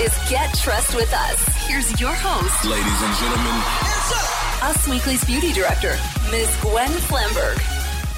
[0.00, 1.66] is Get Trust with Us.
[1.66, 3.62] Here's your host, Ladies and gentlemen,
[4.62, 5.96] Us Weekly's beauty director,
[6.30, 6.56] Ms.
[6.62, 7.58] Gwen Flamberg.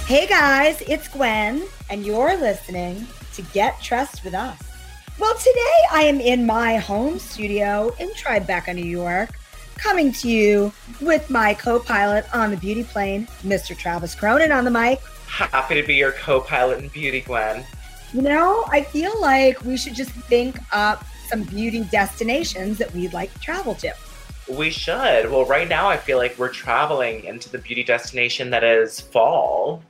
[0.04, 4.60] Hey guys, it's Gwen, and you're listening to Get Trust with Us.
[5.18, 9.30] Well, today I am in my home studio in Tribeca, New York,
[9.76, 13.74] coming to you with my co pilot on the beauty plane, Mr.
[13.74, 15.00] Travis Cronin on the mic.
[15.28, 17.64] Happy to be your co-pilot in beauty, Gwen.
[18.12, 23.12] You know, I feel like we should just think up some beauty destinations that we'd
[23.12, 23.94] like to travel to.
[24.48, 25.30] We should.
[25.30, 29.82] Well, right now I feel like we're traveling into the beauty destination that is fall.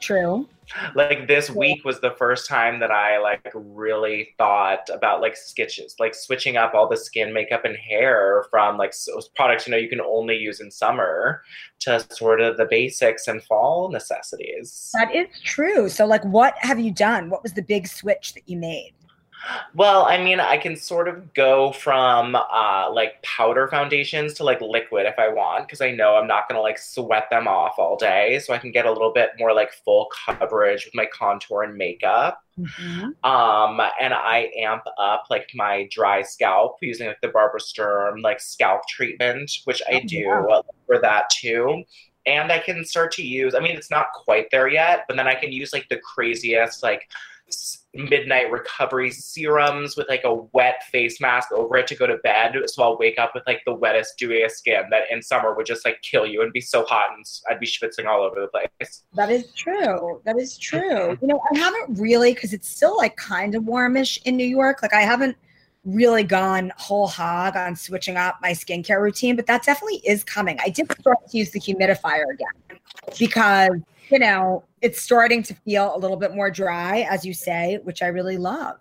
[0.00, 0.46] True.
[0.94, 5.96] Like this week was the first time that I like really thought about like sketches,
[5.98, 8.94] like switching up all the skin, makeup, and hair from like
[9.34, 11.42] products you know you can only use in summer
[11.80, 14.90] to sort of the basics and fall necessities.
[14.94, 15.88] That is true.
[15.88, 17.30] So, like, what have you done?
[17.30, 18.92] What was the big switch that you made?
[19.74, 24.60] Well, I mean, I can sort of go from uh, like powder foundations to like
[24.60, 27.96] liquid if I want, because I know I'm not gonna like sweat them off all
[27.96, 28.38] day.
[28.40, 31.76] So I can get a little bit more like full coverage with my contour and
[31.76, 32.42] makeup.
[33.24, 38.40] Um, and I amp up like my dry scalp using like the Barbara Sturm like
[38.40, 40.60] scalp treatment, which I Oh, do yeah.
[40.86, 41.84] for that too.
[42.26, 45.26] And I can start to use, I mean, it's not quite there yet, but then
[45.26, 47.08] I can use like the craziest, like
[47.92, 52.54] midnight recovery serums with like a wet face mask over it to go to bed.
[52.66, 55.84] So I'll wake up with like the wettest, dewiest skin that in summer would just
[55.84, 59.02] like kill you and be so hot and I'd be schwitzing all over the place.
[59.14, 60.20] That is true.
[60.24, 61.18] That is true.
[61.20, 64.82] You know, I haven't really, because it's still like kind of warmish in New York.
[64.82, 65.36] Like, I haven't
[65.84, 70.58] really gone whole hog on switching up my skincare routine, but that definitely is coming.
[70.62, 72.78] I did start to use the humidifier again
[73.18, 73.70] because,
[74.10, 78.02] you know, it's starting to feel a little bit more dry, as you say, which
[78.02, 78.78] I really love.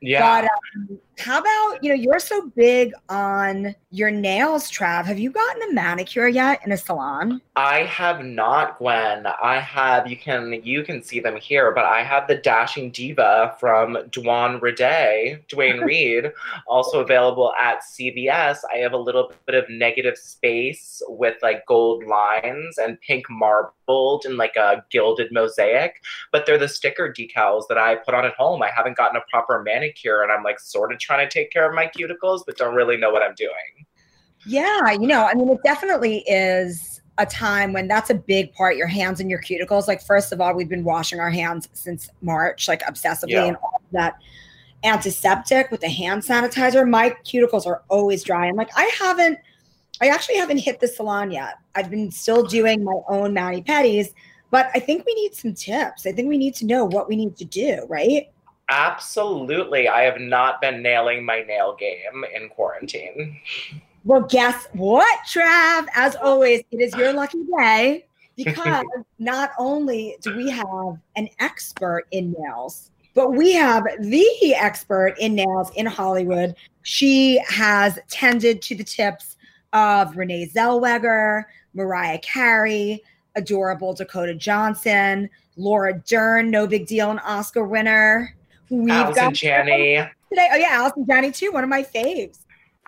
[0.00, 0.42] Yeah.
[0.42, 5.04] But um, how about, you know, you're so big on your nails, Trav.
[5.04, 7.40] Have you gotten a manicure yet in a salon?
[7.56, 9.26] I have not, Gwen.
[9.26, 13.56] I have you can you can see them here, but I have the Dashing Diva
[13.60, 16.32] from Dwan Rede, Dwayne Reed,
[16.66, 18.58] also available at CVS.
[18.72, 24.24] I have a little bit of negative space with like gold lines and pink marbled
[24.24, 26.00] and like a gilded mosaic,
[26.32, 28.62] but they're the sticker decals that I put on at home.
[28.62, 31.68] I haven't gotten a proper manicure and I'm like sort of trying to take care
[31.68, 33.84] of my cuticles, but don't really know what I'm doing.
[34.46, 38.76] Yeah, you know, I mean, it definitely is a time when that's a big part.
[38.76, 39.88] Your hands and your cuticles.
[39.88, 43.46] Like, first of all, we've been washing our hands since March, like obsessively, Yeah.
[43.46, 44.18] and all of that
[44.84, 46.88] antiseptic with the hand sanitizer.
[46.88, 48.46] My cuticles are always dry.
[48.46, 49.38] And like, I haven't,
[50.00, 51.56] I actually haven't hit the salon yet.
[51.74, 54.14] I've been still doing my own mani pedis,
[54.50, 56.06] but I think we need some tips.
[56.06, 58.30] I think we need to know what we need to do, right?
[58.70, 59.88] Absolutely.
[59.88, 63.40] I have not been nailing my nail game in quarantine.
[64.04, 65.86] Well, guess what, Trav?
[65.94, 68.84] As always, it is your lucky day because
[69.18, 75.34] not only do we have an expert in nails, but we have the expert in
[75.34, 76.54] nails in Hollywood.
[76.82, 79.36] She has tended to the tips
[79.72, 81.44] of Renee Zellweger,
[81.74, 83.02] Mariah Carey,
[83.34, 88.34] adorable Dakota Johnson, Laura Dern, no big deal, an Oscar winner.
[88.70, 89.96] We've Allison Janney.
[90.30, 90.48] today.
[90.52, 92.38] Oh yeah, Allison Janney too, one of my faves.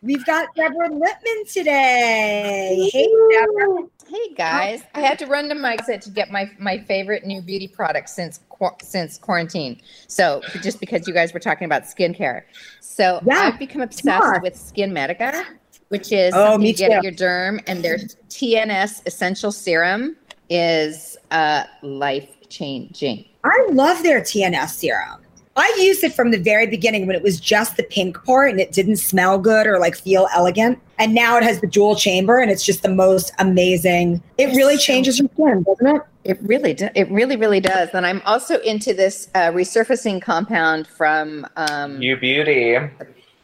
[0.02, 2.88] We've got Deborah Lippman today.
[2.92, 3.84] Hey Deborah.
[4.08, 7.40] Hey guys, I had to run to my exit to get my my favorite new
[7.42, 8.40] beauty product since
[8.82, 9.80] since quarantine.
[10.06, 12.42] So just because you guys were talking about skincare,
[12.80, 14.40] so Yeah, I've become obsessed sure.
[14.40, 15.44] with SkinMedica,
[15.88, 16.94] which is Oh, something me you get too.
[16.98, 17.98] at your derm, and their
[18.28, 20.16] TNS essential serum
[20.48, 23.24] is uh, life changing.
[23.44, 25.21] I love their TNS serum.
[25.54, 28.60] I used it from the very beginning when it was just the pink part and
[28.60, 30.78] it didn't smell good or like feel elegant.
[30.98, 34.22] And now it has the dual chamber and it's just the most amazing.
[34.38, 36.02] It really changes your skin, doesn't it?
[36.24, 37.90] It really, do, it really, really does.
[37.92, 41.46] And I'm also into this uh, resurfacing compound from.
[41.56, 42.78] Um, U Beauty.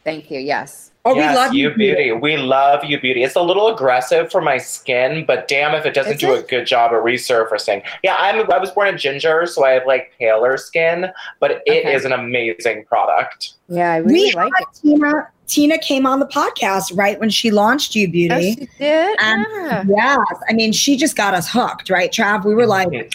[0.03, 0.39] Thank you.
[0.39, 0.91] Yes.
[1.05, 2.11] Oh, yes, we love U Beauty.
[2.11, 3.23] We love U Beauty.
[3.23, 6.41] It's a little aggressive for my skin, but damn if it doesn't Is do a
[6.41, 7.83] good job at resurfacing.
[8.03, 11.07] Yeah, I'm I was born a ginger, so I have like paler skin,
[11.39, 12.13] but it is Okay.
[12.13, 13.53] an amazing product.
[13.69, 14.67] Yeah, I We really had like it.
[14.81, 15.27] Tina.
[15.47, 18.53] Tina came on the podcast right when she launched You Oh, Beauty.
[18.53, 19.19] she did.
[19.19, 19.83] Um, Ah.
[19.87, 22.45] Yes, I mean she just got us hooked, right, Trav?
[22.45, 23.11] We were like, we need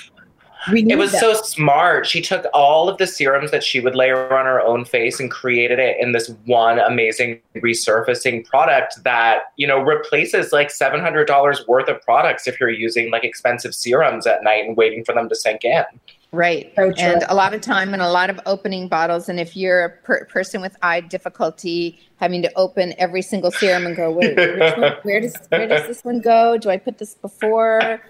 [0.72, 1.20] It was this.
[1.20, 2.06] so smart.
[2.06, 5.30] She took all of the serums that she would layer on her own face and
[5.30, 11.88] created it in this one amazing resurfacing product that, you know, replaces like $700 worth
[11.88, 15.34] of products if you're using like expensive serums at night and waiting for them to
[15.34, 15.84] sink in.
[16.34, 16.72] Right.
[16.76, 19.28] So and a lot of time and a lot of opening bottles.
[19.28, 23.86] And if you're a per- person with eye difficulty, having to open every single serum
[23.86, 26.58] and go, wait, which one, where does where does this one go?
[26.58, 28.00] Do I put this before,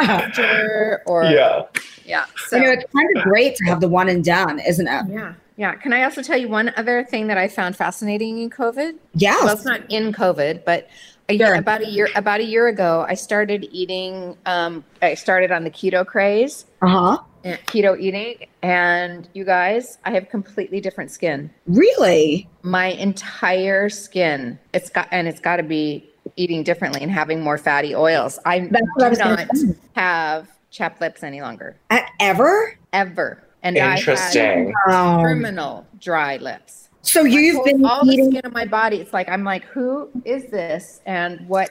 [0.00, 1.62] after, or Yeah.
[2.04, 2.24] yeah?
[2.48, 5.04] So you know, it's kind of great to have the one and done, isn't it?
[5.08, 5.74] yeah, yeah.
[5.76, 8.94] Can I also tell you one other thing that I found fascinating in COVID?
[9.14, 9.42] Yes.
[9.44, 10.88] well it's not in covid but
[11.28, 11.54] a year, Sure.
[11.56, 15.70] about a year about a year ago i started eating um, i started on the
[15.70, 17.18] keto craze Uh huh.
[17.44, 22.48] Keto eating and you guys i have completely different skin Really?
[22.62, 26.06] my entire skin it's got and it's got to be
[26.36, 31.00] eating differently and having more fatty oils i That's what I do not have chapped
[31.00, 31.76] lips any longer
[32.20, 32.76] ever?
[32.92, 34.72] ever and i had Interesting.
[34.88, 38.98] Terminal dry lips so my you've whole- been all the skin of my body.
[38.98, 41.70] It's like I'm like, who is this and what?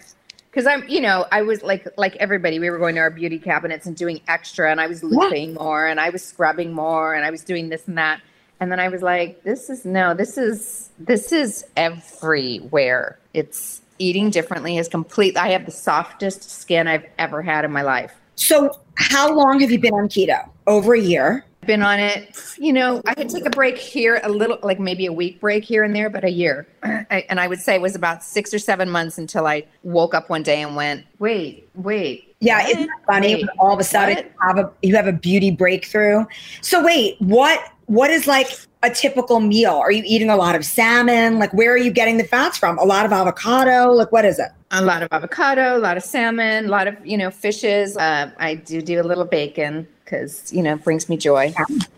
[0.50, 3.38] Because I'm, you know, I was like, like everybody, we were going to our beauty
[3.38, 7.24] cabinets and doing extra, and I was looping more, and I was scrubbing more, and
[7.24, 8.22] I was doing this and that,
[8.60, 13.20] and then I was like, this is no, this is this is everywhere.
[13.34, 15.38] It's eating differently is complete.
[15.38, 18.16] I have the softest skin I've ever had in my life.
[18.40, 20.50] So how long have you been on keto?
[20.68, 21.46] Over a year.
[21.68, 25.06] been on it you know i could take a break here a little like maybe
[25.06, 27.82] a week break here and there but a year I, and i would say it
[27.82, 31.70] was about six or seven months until i woke up one day and went wait
[31.76, 32.70] wait Yeah, what?
[32.72, 33.36] isn't that funny?
[33.36, 36.26] Wait, all of a sudden, you have a you have a beauty breakthrough.
[36.62, 38.48] So wait, what what is like
[38.82, 39.74] a typical meal?
[39.76, 41.38] Are you eating a lot of salmon?
[41.38, 42.78] Like where are you getting the fats from?
[42.80, 43.92] A lot of avocado?
[43.92, 44.52] Like what is it?
[44.72, 48.30] A lot of avocado a lot of salmon a lot of you know fishes uh,
[48.38, 51.54] i do do a little bacon because you know it brings me joy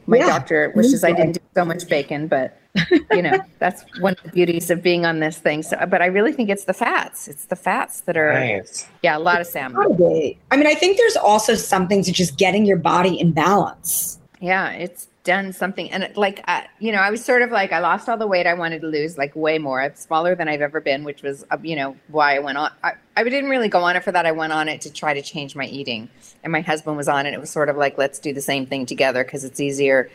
[0.07, 0.27] my Yeah.
[0.27, 2.57] doctor wishes i didn't do so much bacon but
[3.11, 6.05] you know that's one of the beauties of being on this thing so but i
[6.05, 8.87] really think it's the fats it's the fats that are Nice.
[9.03, 9.81] yeah a lot of salmon
[10.51, 14.19] I mean, I think there's also something to just getting your body in balance.
[14.39, 15.91] Yeah, it's done something.
[15.91, 18.47] And like, uh, you know, I was sort of like, I lost all the weight
[18.47, 19.81] I wanted to lose, like way more.
[19.81, 22.71] I'm smaller than I've ever been, which was, uh, you know, why I went on.
[22.83, 24.25] I, I didn't really go on it for that.
[24.25, 26.09] I went on it to try to change my eating.
[26.43, 27.33] And my husband was on it.
[27.33, 30.09] It was sort of like, let's do the same thing together because it's easier.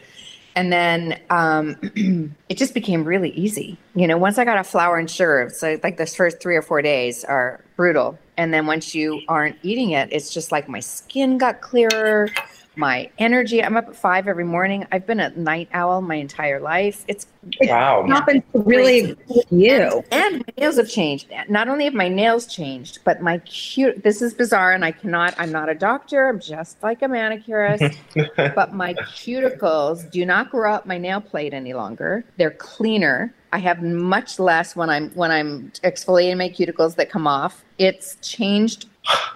[0.56, 1.76] And then um,
[2.49, 3.76] it just became really easy.
[3.94, 6.62] You know, once I got off flour and sugar, so like those first three or
[6.62, 8.19] four days are brutal.
[8.38, 12.29] And then once you aren't eating it, it's just like my skin got clearer,
[12.76, 13.62] my energy.
[13.62, 14.87] I'm up at five every morning.
[14.93, 17.05] I've been a night owl my entire life.
[17.08, 17.26] It's
[17.61, 18.05] Wow.
[18.08, 20.02] Happens to really with you.
[20.11, 21.32] and my nails have changed.
[21.49, 24.02] Not only have my nails changed, but my cute.
[24.02, 25.34] This is bizarre, and I cannot.
[25.38, 26.28] I'm not a doctor.
[26.28, 27.96] I'm just like a manicurist.
[28.37, 32.25] but my cuticles do not grow up my nail plate any longer.
[32.37, 33.32] They're cleaner.
[33.52, 37.64] I have much less when I'm when I'm exfoliating my cuticles that come off.
[37.78, 38.87] It's changed.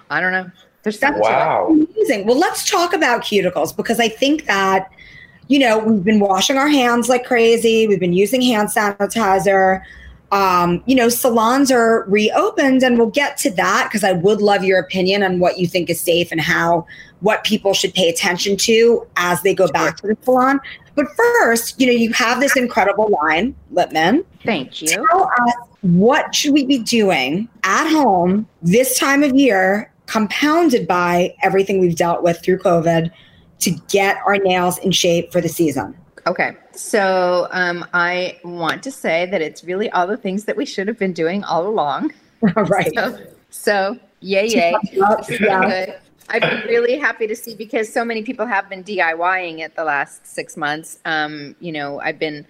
[0.09, 0.51] I don't know.
[0.83, 1.29] There's something to.
[1.29, 1.67] Wow.
[1.69, 2.25] Amazing.
[2.25, 4.91] Well, let's talk about cuticles because I think that,
[5.47, 7.87] you know, we've been washing our hands like crazy.
[7.87, 9.83] We've been using hand sanitizer.
[10.31, 14.63] Um, you know, salons are reopened, and we'll get to that because I would love
[14.63, 16.87] your opinion on what you think is safe and how
[17.19, 20.59] what people should pay attention to as they go back to the salon.
[20.95, 24.23] But first, you know, you have this incredible line, Lippman.
[24.43, 24.87] Thank you.
[24.87, 31.33] Tell us what should we be doing at home this time of year, compounded by
[31.41, 33.09] everything we've dealt with through COVID,
[33.59, 35.95] to get our nails in shape for the season.
[36.27, 36.57] Okay.
[36.73, 40.87] So um, I want to say that it's really all the things that we should
[40.89, 42.13] have been doing all along.
[42.41, 42.91] right.
[42.93, 43.19] So,
[43.51, 44.75] so yay, yay.
[44.91, 45.97] Yeah.
[46.29, 49.83] I've been really happy to see because so many people have been DIYing it the
[49.83, 50.99] last six months.
[51.05, 52.45] Um, you know, I've been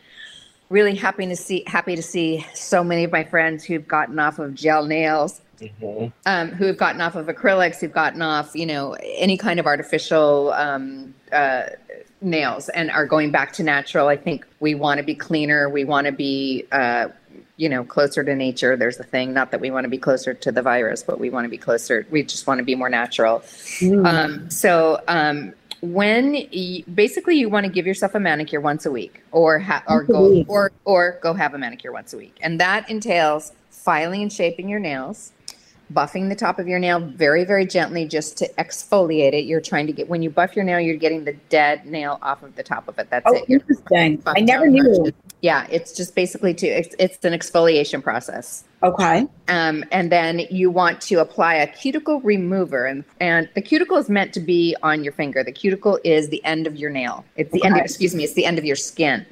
[0.70, 4.40] really happy to see happy to see so many of my friends who've gotten off
[4.40, 6.12] of gel nails, Mhm.
[6.26, 9.66] um, who have gotten off of acrylics, who've gotten off, you know, any kind of
[9.66, 11.64] artificial um, uh,
[12.22, 14.08] nails and are going back to natural.
[14.08, 15.70] I think we want to be cleaner.
[15.70, 17.10] We want to be, uh,
[17.58, 18.76] you know, closer to nature.
[18.76, 19.34] There's the thing.
[19.34, 21.58] Not that we want to be closer to the virus, but we want to be
[21.58, 22.06] closer.
[22.10, 23.40] We just want to be more natural.
[23.40, 24.08] Mm.
[24.08, 28.92] Um, so um, when you, basically you want to give yourself a manicure once a
[28.92, 32.60] week, or ha- or go or or go have a manicure once a week, and
[32.60, 35.32] that entails filing and shaping your nails,
[35.94, 39.46] buffing the top of your nail very very gently just to exfoliate it.
[39.46, 42.44] You're trying to get when you buff your nail, you're getting the dead nail off
[42.44, 43.10] of the top of it.
[43.10, 43.46] That's Oh, it.
[43.48, 44.22] You're interesting.
[44.26, 45.12] I never knew.
[45.42, 48.64] Yeah, it's just basically to it's, it's an exfoliation process.
[48.84, 49.28] Okay.
[49.48, 54.10] Um, and then you want to apply a cuticle remover, and and the cuticle is
[54.10, 55.44] meant to be on your finger.
[55.44, 57.26] The cuticle is the end of your nail.
[57.36, 57.76] It's the end.
[57.76, 58.24] Of, excuse me.
[58.24, 59.26] It's the end of your skin.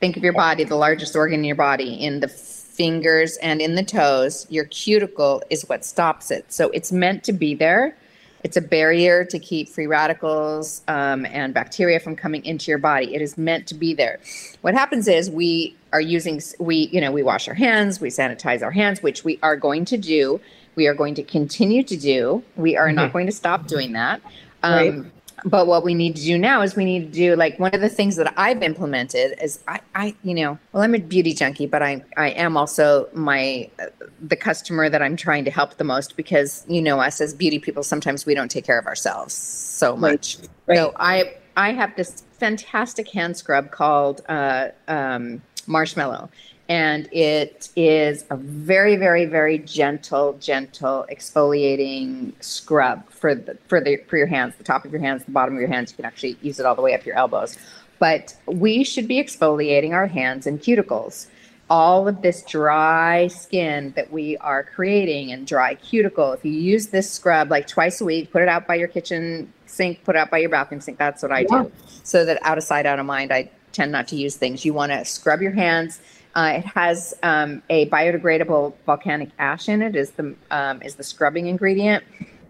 [0.00, 2.28] Think of your body, the largest organ in your body, in the
[2.76, 4.46] fingers and in the toes.
[4.50, 6.52] Your cuticle is what stops it.
[6.52, 7.96] So it's meant to be there.
[8.44, 13.14] It's a barrier to keep free radicals um, and bacteria from coming into your body.
[13.14, 14.20] It is meant to be there.
[14.60, 18.62] What happens is we are using we you know we wash our hands, we sanitize
[18.62, 20.40] our hands, which we are going to do.
[20.76, 22.44] We are going to continue to do.
[22.54, 22.96] We are mm-hmm.
[22.96, 24.20] not going to stop doing that.
[24.62, 25.12] Um, right
[25.44, 27.80] but what we need to do now is we need to do like one of
[27.80, 31.66] the things that I've implemented is I, I you know, well, I'm a beauty junkie,
[31.66, 33.86] but I, I am also my, uh,
[34.20, 37.58] the customer that I'm trying to help the most because, you know, us as beauty
[37.58, 40.38] people, sometimes we don't take care of ourselves so much.
[40.66, 40.76] Right.
[40.76, 46.30] So I, I have this fantastic hand scrub called uh, um, Marshmallow
[46.68, 53.96] and it is a very very very gentle gentle exfoliating scrub for the for the
[54.08, 55.92] for your hands the top of your hands the bottom of your hands.
[55.92, 57.56] You can actually use it all the way up your elbows.
[57.98, 61.28] But we should be exfoliating our hands and cuticles.
[61.70, 66.88] All of this dry skin that we are creating and dry cuticle if you use
[66.88, 70.18] this scrub like twice a week put it out by your kitchen sink put it
[70.20, 71.64] out by your bathroom sink that's what i yeah.
[71.64, 71.72] do
[72.04, 74.64] so that out of sight out of mind i tend not to use things.
[74.64, 76.00] You want to scrub your hands
[76.36, 79.96] uh, it has um, a biodegradable volcanic ash in it.
[79.96, 82.04] Is the um, is the scrubbing ingredient?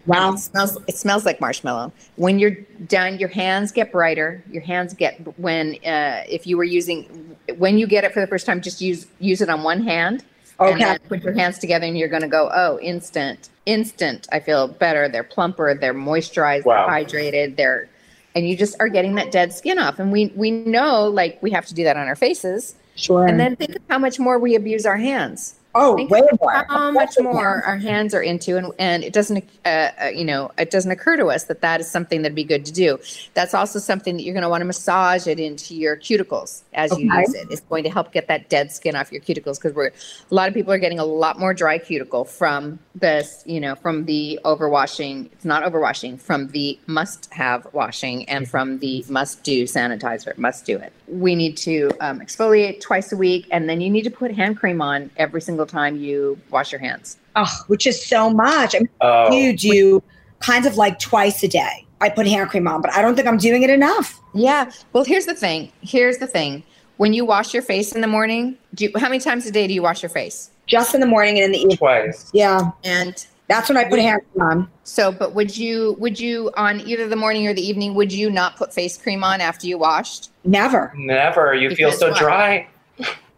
[0.06, 1.92] Wow, it smells it smells like marshmallow.
[2.16, 2.56] When you're
[2.88, 4.42] done, your hands get brighter.
[4.50, 8.26] Your hands get when uh, if you were using when you get it for the
[8.26, 10.24] first time, just use use it on one hand.
[10.58, 10.72] Okay.
[10.72, 14.26] And then put your hands together, and you're going to go, oh, instant, instant.
[14.32, 15.06] I feel better.
[15.06, 15.74] They're plumper.
[15.74, 16.64] They're moisturized.
[16.64, 16.86] Wow.
[16.86, 17.56] They're hydrated.
[17.56, 17.88] They're
[18.34, 20.00] and you just are getting that dead skin off.
[20.00, 23.26] And we we know like we have to do that on our faces Sure.
[23.26, 25.54] And then think of how much more we abuse our hands.
[25.78, 26.64] Oh, way more.
[26.68, 30.50] How much more our hands are into, and and it doesn't, uh, uh, you know,
[30.58, 32.98] it doesn't occur to us that that is something that'd be good to do.
[33.34, 36.92] That's also something that you're going to want to massage it into your cuticles as
[36.92, 37.02] okay.
[37.02, 37.48] you use it.
[37.50, 40.48] It's going to help get that dead skin off your cuticles because we're a lot
[40.48, 44.40] of people are getting a lot more dry cuticle from this, you know, from the
[44.44, 45.26] overwashing.
[45.32, 50.36] It's not overwashing from the must-have washing and from the must-do sanitizer.
[50.38, 50.92] Must do it.
[51.06, 54.56] We need to um, exfoliate twice a week, and then you need to put hand
[54.56, 57.18] cream on every single single time you wash your hands.
[57.34, 58.74] Oh, which is so much.
[58.74, 59.32] I mean, oh.
[59.32, 60.02] you do
[60.40, 61.86] kind of like twice a day.
[62.00, 64.20] I put hand cream on, but I don't think I'm doing it enough.
[64.34, 64.70] Yeah.
[64.92, 65.72] Well, here's the thing.
[65.80, 66.62] Here's the thing.
[66.98, 69.66] When you wash your face in the morning, do you, how many times a day
[69.66, 70.50] do you wash your face?
[70.66, 71.76] Just in the morning and in the evening.
[71.76, 72.30] Twice.
[72.32, 72.70] Yeah.
[72.84, 74.70] And that's when I put hand cream on.
[74.84, 78.30] So, but would you would you on either the morning or the evening would you
[78.30, 80.30] not put face cream on after you washed?
[80.44, 80.92] Never.
[80.96, 81.54] Never.
[81.54, 82.18] You because feel so what?
[82.18, 82.68] dry.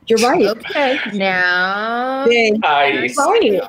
[0.09, 0.47] You're right.
[0.47, 0.99] Okay.
[1.13, 3.17] Now, nice.
[3.19, 3.61] right.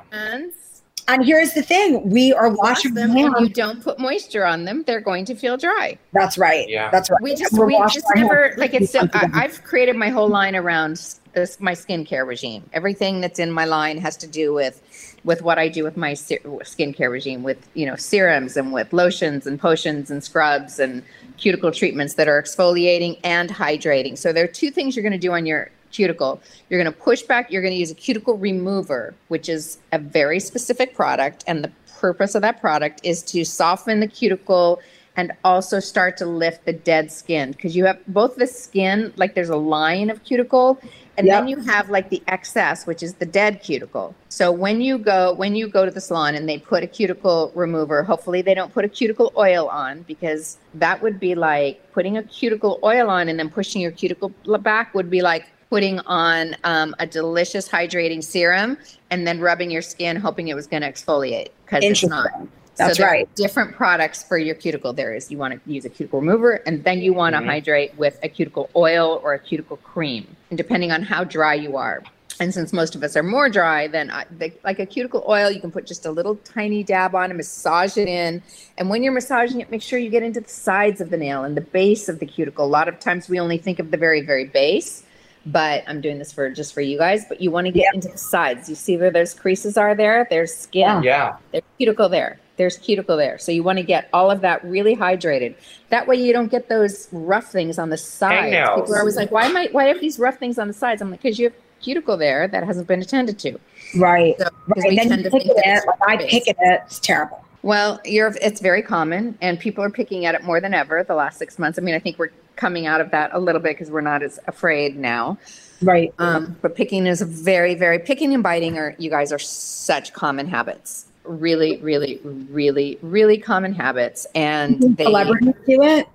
[1.10, 3.10] And here's the thing: we are washing them.
[3.10, 3.34] Hands.
[3.34, 5.98] When you don't put moisture on them, they're going to feel dry.
[6.14, 6.70] That's right.
[6.70, 6.92] Yeah.
[6.92, 7.22] That's right.
[7.22, 8.92] We just we just never like it's.
[8.92, 12.64] So, I, I've created my whole line around this my skincare regime.
[12.74, 14.82] Everything that's in my line has to do with
[15.24, 19.48] with what I do with my skincare regime, with you know serums and with lotions
[19.48, 21.04] and potions and scrubs and
[21.38, 24.16] cuticle treatments that are exfoliating and hydrating.
[24.16, 26.42] So there are two things you're going to do on your cuticle.
[26.70, 30.00] You're going to push back, you're going to use a cuticle remover, which is a
[30.00, 31.44] very specific product.
[31.48, 34.82] And the purpose of that product is to soften the cuticle
[35.20, 39.36] and also start to lift the dead skin because you have both the skin, like
[39.36, 40.80] there's a line of cuticle,
[41.18, 41.42] and yep.
[41.42, 44.16] then you have like the excess, which is the dead cuticle.
[44.30, 47.52] So when you go when you go to the salon and they put a cuticle
[47.54, 52.16] remover, hopefully they don't put a cuticle oil on because that would be like putting
[52.16, 54.30] a cuticle oil on and then pushing your cuticle
[54.62, 58.78] back would be like putting on um, a delicious hydrating serum
[59.12, 62.32] and then rubbing your skin, hoping it was going to exfoliate because it's not.
[62.76, 63.34] That's so right.
[63.36, 64.94] Different products for your cuticle.
[64.94, 67.50] There is you want to use a cuticle remover, and then you want to mm-hmm.
[67.50, 71.76] hydrate with a cuticle oil or a cuticle cream, and depending on how dry you
[71.76, 72.02] are.
[72.40, 75.52] And since most of us are more dry, then I, the, like a cuticle oil,
[75.52, 78.42] you can put just a little tiny dab on and massage it in.
[78.78, 81.44] And when you're massaging it, make sure you get into the sides of the nail
[81.44, 82.64] and the base of the cuticle.
[82.64, 85.04] A lot of times we only think of the very, very base
[85.46, 87.26] but I'm doing this for just for you guys.
[87.28, 87.96] But you want to get yeah.
[87.96, 88.70] into the sides.
[88.70, 90.28] You see where those creases are there?
[90.30, 91.04] There's skin.
[91.04, 91.38] Yeah.
[91.52, 92.40] There's cuticle there.
[92.58, 93.38] There's cuticle there.
[93.38, 95.56] So you want to get all of that really hydrated.
[95.90, 98.56] That way you don't get those rough things on the sides.
[98.76, 101.02] People are always like, why am I why have these rough things on the sides?
[101.02, 103.58] I'm like, because you have cuticle there that hasn't been attended to.
[103.96, 104.38] Right.
[104.38, 104.96] So, right.
[104.96, 106.86] then you pick it, like I pick it, up.
[106.86, 107.44] it's terrible.
[107.62, 111.16] Well, you're it's very common and people are picking at it more than ever the
[111.16, 111.78] last six months.
[111.78, 114.22] I mean, I think we're coming out of that a little bit because we're not
[114.24, 115.38] as afraid now.
[115.82, 116.14] Right.
[116.20, 120.48] Um, but picking is very, very picking and biting are you guys are such common
[120.48, 121.06] habits.
[121.24, 124.26] Really, really, really, really common habits.
[124.36, 126.08] And they celebrities do it.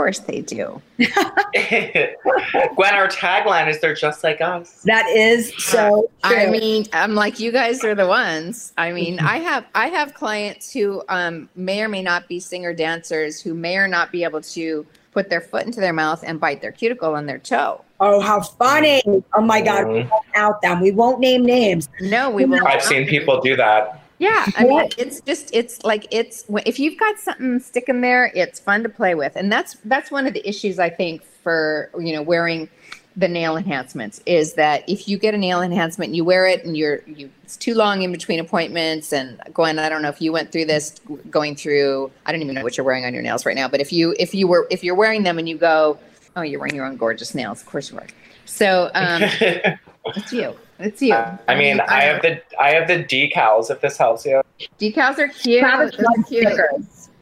[0.00, 0.80] Of course they do.
[0.98, 4.80] Gwen, our tagline is they're just like us.
[4.84, 6.36] That is so true.
[6.36, 8.72] I mean, I'm like you guys are the ones.
[8.78, 12.72] I mean, I have I have clients who um, may or may not be singer
[12.72, 16.40] dancers who may or not be able to put their foot into their mouth and
[16.40, 17.84] bite their cuticle on their toe.
[18.00, 19.02] oh, how funny.
[19.34, 19.86] Oh my God.
[19.86, 20.10] We Mhm.
[20.10, 20.80] won't out them.
[20.80, 21.90] We won't name names.
[22.00, 22.66] No, we won't.
[22.66, 23.99] I've seen people do that.
[24.20, 28.60] Yeah, I mean, it's just it's like it's if you've got something sticking there, it's
[28.60, 32.12] fun to play with, and that's that's one of the issues I think for you
[32.12, 32.68] know wearing
[33.16, 36.66] the nail enhancements is that if you get a nail enhancement and you wear it
[36.66, 40.20] and you're you it's too long in between appointments and Gwen, I don't know if
[40.20, 41.00] you went through this
[41.30, 43.80] going through I don't even know what you're wearing on your nails right now, but
[43.80, 45.98] if you if you were if you're wearing them and you go,
[46.36, 48.06] oh, you're wearing your own gorgeous nails, of course you are.
[48.44, 49.22] So um,
[50.06, 51.14] it's you, it's you.
[51.14, 53.70] I mean, I have the I have the decals.
[53.70, 54.42] If this helps you,
[54.78, 55.62] decals are cute.
[55.62, 55.90] Are
[56.28, 56.46] cute.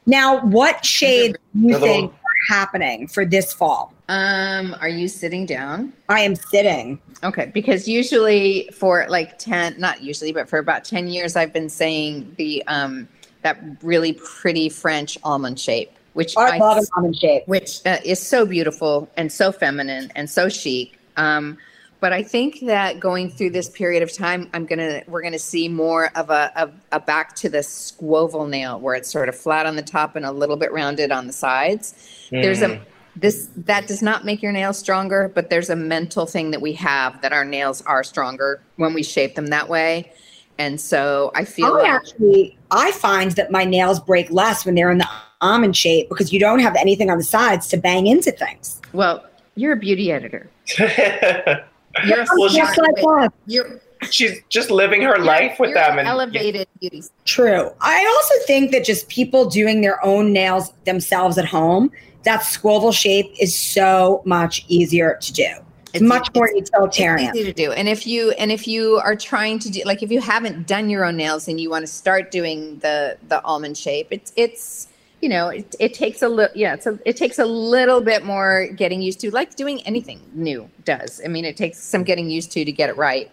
[0.06, 3.92] Now, what shades do you little- think are happening for this fall?
[4.08, 5.92] Um, are you sitting down?
[6.08, 6.99] I am sitting.
[7.23, 11.68] Okay, because usually for like 10, not usually, but for about 10 years I've been
[11.68, 13.06] saying the um
[13.42, 17.42] that really pretty French almond shape, which I love an almond shape.
[17.47, 20.99] which uh, is so beautiful and so feminine and so chic.
[21.18, 21.58] Um,
[22.00, 25.69] but I think that going through this period of time, I'm gonna we're gonna see
[25.69, 29.67] more of a, a, a back to the squoval nail, where it's sort of flat
[29.67, 31.95] on the top and a little bit rounded on the sides.
[32.31, 32.76] There's Mm.
[32.76, 32.81] a
[33.17, 36.73] this that does not make your nails stronger, but there's a mental thing that we
[36.75, 40.12] have that our nails are stronger when we shape them that way.
[40.57, 44.75] And so I feel I like actually, I find that my nails break less when
[44.76, 45.09] they're in the
[45.40, 48.81] almond shape because you don't have anything on the sides to bang into things.
[48.93, 49.25] well,
[49.57, 50.49] you're a beauty editor.
[52.07, 53.33] You're Well, Just like that.
[53.47, 57.02] You're She's just living her life with you're them, an and elevated beauty.
[57.25, 57.71] True.
[57.81, 61.90] I also think that just people doing their own nails themselves at home,
[62.23, 65.49] that squoval shape is so much easier to do.
[65.95, 67.35] It's, much more utilitarian.
[67.35, 67.73] easy to do.
[67.73, 70.90] And if you and if you are trying to do like if you haven't done
[70.90, 74.88] your own nails and you want to start doing the the almond shape, it's it's
[75.20, 78.25] you know it, it takes a little yeah it's a, it takes a little bit
[78.25, 81.20] more getting used to like doing anything new does.
[81.25, 83.30] I mean it takes some getting used to to get it right.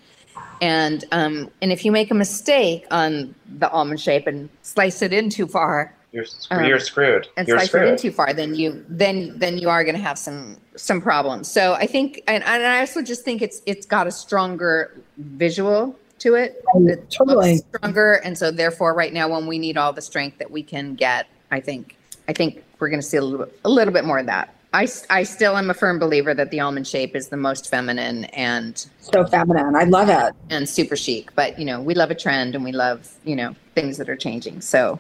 [0.62, 5.14] And um and if you make a mistake on the almond shape and slice it
[5.14, 7.28] in too far, you're Um, you're screwed.
[7.36, 10.02] and You're slice it in too far, then you then then you are going to
[10.02, 11.52] have some some problems.
[11.52, 15.96] So I think, and, and I also just think it's it's got a stronger visual
[16.20, 16.64] to it.
[16.76, 17.56] It Totally.
[17.56, 20.64] looks stronger, and so therefore, right now, when we need all the strength that we
[20.64, 23.94] can get, I think I think we're going to see a little bit, a little
[23.94, 24.54] bit more of that.
[24.74, 28.26] I, I still am a firm believer that the almond shape is the most feminine
[28.26, 29.74] and So feminine.
[29.74, 30.34] I love it.
[30.50, 31.34] and super chic.
[31.34, 34.18] But you know, we love a trend and we love you know things that are
[34.18, 34.60] changing.
[34.62, 35.00] So.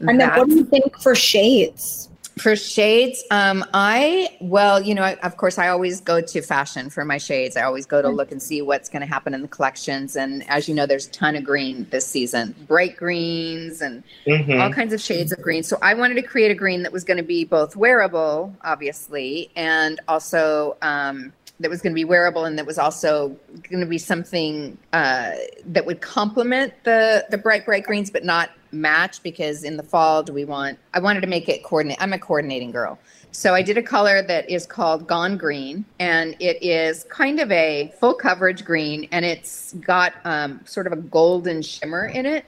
[0.00, 2.07] And then what do you think for shades?
[2.38, 6.90] For shades, um, I well, you know, I, of course, I always go to fashion
[6.90, 7.56] for my shades.
[7.56, 10.16] I always go to look and see what's going to happen in the collections.
[10.16, 14.60] And as you know, there's a ton of green this season, bright greens and Mhm.
[14.60, 15.62] all kinds of shades of green.
[15.62, 19.50] So I wanted to create a green that was going to be both wearable, obviously,
[19.56, 23.36] and also um, that was going to be wearable and that was also
[23.68, 25.32] going to be something uh,
[25.66, 29.22] that would complement the the bright bright greens, but not match.
[29.22, 30.78] Because in the fall, do we want?
[30.94, 31.98] I wanted to make it coordinate.
[32.00, 32.98] I'm a coordinating girl.
[33.30, 37.52] So I did a color that is called Gone Green, and it is kind of
[37.52, 42.44] a full coverage green, and it's got um, sort of a golden shimmer in it.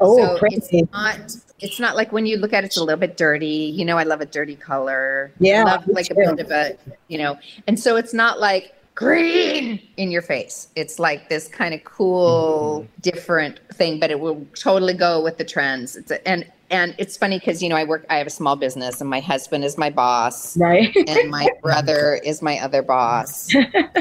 [0.00, 0.56] Oh, So pretty.
[0.56, 1.18] it's not
[1.60, 3.46] it's not like when you look at it, it's a little bit dirty.
[3.46, 5.32] You know, I love a dirty color.
[5.38, 6.76] Yeah, I love like a bit of a
[7.08, 10.68] you know, and so it's not like green in your face.
[10.76, 13.00] It's like this kind of cool, mm-hmm.
[13.00, 15.96] different thing, but it will totally go with the trends.
[15.96, 18.06] It's a, and and it's funny because you know I work.
[18.08, 20.94] I have a small business, and my husband is my boss, right?
[20.96, 23.54] and my brother is my other boss.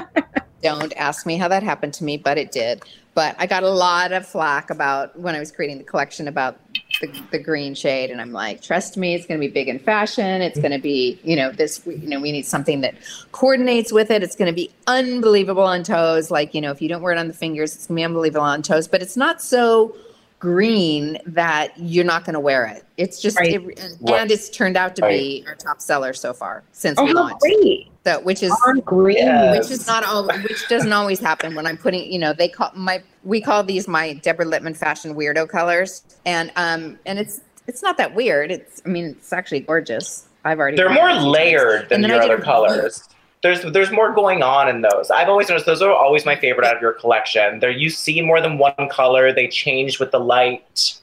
[0.64, 2.84] Don't ask me how that happened to me, but it did.
[3.16, 6.58] But I got a lot of flack about when I was creating the collection about
[7.06, 9.78] the, the green shade, and I'm like, trust me, it's going to be big in
[9.80, 10.42] fashion.
[10.42, 11.82] It's going to be, you know, this.
[11.86, 12.96] You know, we need something that
[13.34, 14.24] coordinates with it.
[14.24, 16.32] It's going to be unbelievable on toes.
[16.32, 18.06] Like, you know, if you don't wear it on the fingers, it's going to be
[18.06, 18.88] unbelievable on toes.
[18.88, 19.96] But it's not so
[20.40, 22.84] green that you're not going to wear it.
[22.98, 23.54] It's just, Right.
[23.54, 24.22] it, and, Right.
[24.22, 27.40] and it's turned out to be our top seller so far since Oh, we launched.
[27.40, 27.88] great.
[28.06, 29.18] So, which is On green.
[29.18, 29.52] Yeah.
[29.58, 32.70] which is not all which doesn't always happen when i'm putting you know they call
[32.76, 37.82] my we call these my deborah lippman fashion weirdo colors and um and it's it's
[37.82, 41.26] not that weird it's i mean it's actually gorgeous i've already They're more it times.
[41.28, 43.08] layered than And your other a- colors.
[43.42, 45.12] There's there's more going on in those.
[45.12, 47.60] I've always noticed those are always my favorite out of your collection.
[47.60, 49.34] There you see more than one color.
[49.34, 50.94] They change with the light.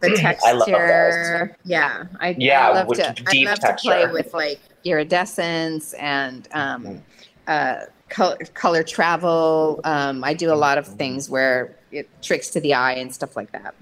[0.00, 0.46] the texture.
[0.48, 4.06] I love texture yeah i Yeah, I love with to i deep love to play
[4.06, 7.02] with like iridescence and um,
[7.46, 9.80] uh, color, color travel.
[9.84, 13.36] Um, I do a lot of things where it tricks to the eye and stuff
[13.36, 13.74] like that.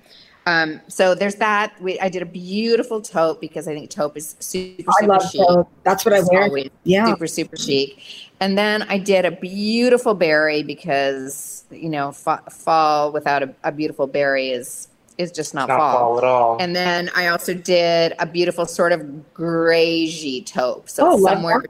[0.47, 1.81] Um, so there's that.
[1.83, 5.31] We, I did a beautiful taupe because I think taupe is super, super I love
[5.31, 5.41] chic.
[5.47, 5.69] taupe.
[5.85, 6.45] That's what I wear.
[6.45, 7.07] always Yeah.
[7.07, 8.03] super super chic
[8.41, 13.71] and then i did a beautiful berry because you know fa- fall without a, a
[13.71, 14.89] beautiful berry is
[15.21, 15.93] is just not, Not fall.
[15.99, 16.57] fall at all.
[16.63, 19.01] and then i also did a beautiful sort of
[19.35, 20.89] grayish taupe.
[20.89, 21.63] So Oh, somewhere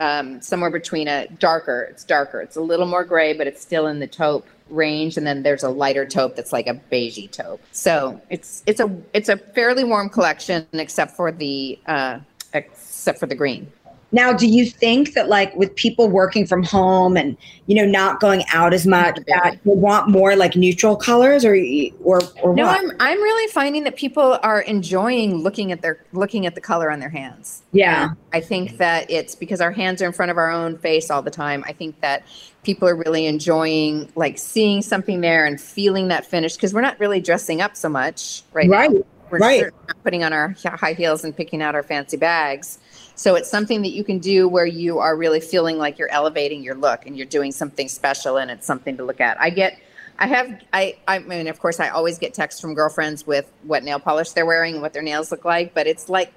[0.00, 2.40] um, somewhere between a darker it's darker.
[2.40, 5.16] It's a little more gray but it's still in the taupe range.
[5.16, 7.60] And then there's a lighter taupe that's like a beigey taupe.
[7.72, 12.18] So it's it's a it's a fairly warm collection except for the uh
[12.54, 13.70] except for the green
[14.14, 18.20] Now, do you think that like with people working from home and you know not
[18.20, 21.56] going out as much, that you want more like neutral colors, or
[22.04, 22.78] or or No, what?
[22.78, 26.92] I'm I'm really finding that people are enjoying looking at their looking at the color
[26.92, 27.64] on their hands.
[27.72, 31.10] yeah, I think that it's because our hands are in front of our own face
[31.10, 31.64] all the time.
[31.66, 32.24] I think that
[32.62, 37.00] people are really enjoying like seeing something there and feeling that finish because we're not
[37.00, 38.76] really dressing up so much right now.
[38.78, 39.06] right.
[39.30, 39.62] We're right.
[39.88, 42.78] not putting on our high heels and picking out our fancy bags.
[43.16, 46.62] So it's something that you can do where you are really feeling like you're elevating
[46.62, 49.40] your look and you're doing something special and it's something to look at.
[49.40, 49.78] I get
[50.18, 53.84] I have I I mean of course I always get texts from girlfriends with what
[53.84, 56.32] nail polish they're wearing and what their nails look like, but it's like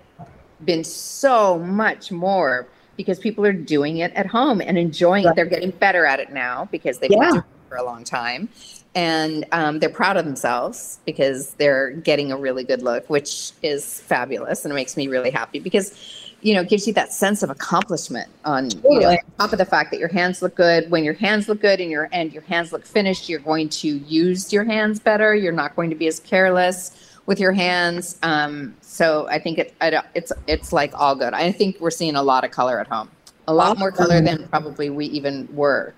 [0.66, 5.36] been so much more because people are doing it at home and enjoying it.
[5.36, 7.20] They're getting better at it now because they've Yeah.
[7.20, 8.50] been doing it for a long time.
[8.96, 14.02] And um, they're proud of themselves because they're getting a really good look, which is
[14.02, 14.66] fabulous.
[14.66, 15.94] And it makes me really happy because,
[16.42, 19.58] you know, it gives you that sense of accomplishment on, you know, on top of
[19.58, 20.90] the fact that your hands look good.
[20.92, 23.88] When your hands look good and your, and your hands look finished, you're going to
[23.88, 25.34] use your hands better.
[25.36, 28.18] You're not going to be as careless with your hands.
[28.24, 31.34] Um, so I think it, I don't, it's it's like all good.
[31.34, 33.10] I think we're seeing a lot of color at home,
[33.48, 35.94] a lot more color than probably we even were.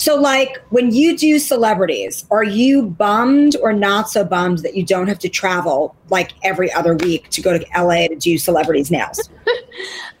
[0.00, 4.82] So, like when you do celebrities, are you bummed or not so bummed that you
[4.82, 8.90] don't have to travel like every other week to go to LA to do celebrities'
[8.90, 9.28] nails?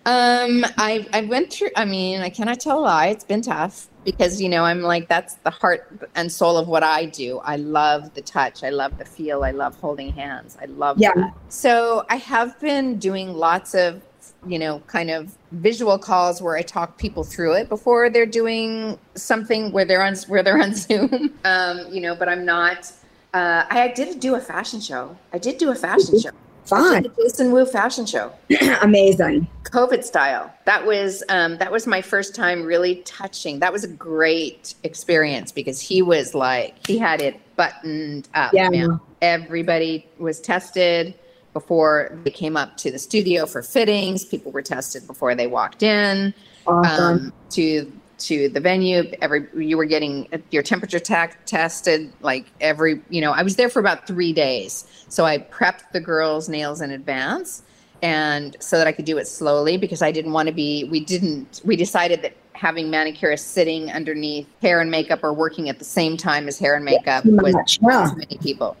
[0.06, 1.68] Um, I I went through.
[1.76, 3.08] I mean, I cannot tell a lie.
[3.08, 6.82] It's been tough because you know I'm like that's the heart and soul of what
[6.82, 7.38] I do.
[7.44, 8.64] I love the touch.
[8.64, 9.44] I love the feel.
[9.44, 10.56] I love holding hands.
[10.60, 11.12] I love Yeah.
[11.16, 11.34] that.
[11.50, 14.00] So I have been doing lots of
[14.46, 18.98] you know kind of visual calls where I talk people through it before they're doing
[19.14, 21.38] something where they're on where they're on Zoom.
[21.44, 22.92] Um, you know, but I'm not.
[23.32, 25.16] Uh, I did do a fashion show.
[25.32, 26.30] I did do a fashion show.
[26.64, 28.32] Fine, the Jason Wu fashion show.
[28.82, 29.48] amazing.
[29.64, 30.52] COVID style.
[30.66, 33.58] That was um, that was my first time really touching.
[33.60, 38.52] That was a great experience because he was like he had it buttoned up.
[38.52, 38.68] Yeah.
[38.70, 39.00] man.
[39.22, 41.14] Everybody was tested
[41.52, 44.24] before they came up to the studio for fittings.
[44.24, 46.32] People were tested before they walked in
[46.66, 47.04] Awesome.
[47.04, 49.10] um, to to the venue.
[49.20, 53.32] Every you were getting your temperature ta- tested like every you know.
[53.32, 57.62] I was there for about three days, so I prepped the girls' nails in advance,
[58.02, 60.84] and so that I could do it slowly because I didn't want to be.
[60.84, 61.60] We didn't.
[61.64, 66.18] We decided that having manicurists sitting underneath hair and makeup or working at the same
[66.18, 68.06] time as hair and makeup too was yeah.
[68.10, 68.76] too many people.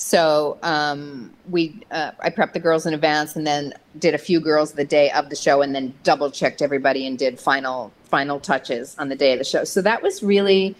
[0.00, 4.38] So um, we, uh, I prepped the girls in advance, and then did a few
[4.38, 8.40] girls the day of the show, and then double checked everybody and did final final
[8.40, 9.64] touches on the day of the show.
[9.64, 10.74] So that was really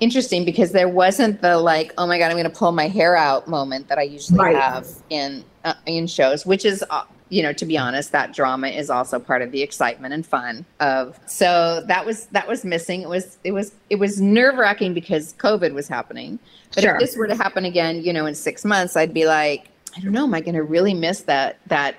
[0.00, 3.16] interesting because there wasn't the like, oh my god, I'm going to pull my hair
[3.16, 4.56] out moment that I usually Right.
[4.56, 6.84] have in uh, in shows, which is.
[7.30, 10.64] You know, to be honest, that drama is also part of the excitement and fun
[10.78, 11.18] of.
[11.26, 13.02] So that was that was missing.
[13.02, 16.38] It was it was it was nerve wracking because COVID was happening.
[16.74, 16.94] But Sure.
[16.94, 20.00] if this were to happen again, you know, in six months, I'd be like, I
[20.00, 21.96] don't know, am I going to really miss that that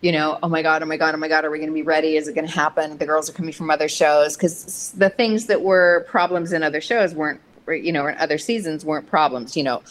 [0.00, 1.74] you know, oh my god, oh my god, oh my god, are we going to
[1.74, 2.16] be ready?
[2.16, 2.98] Is it going to happen?
[2.98, 6.80] The girls are coming from other shows because the things that were problems in other
[6.80, 9.56] shows weren't, you know, in other seasons weren't problems.
[9.56, 9.82] You know,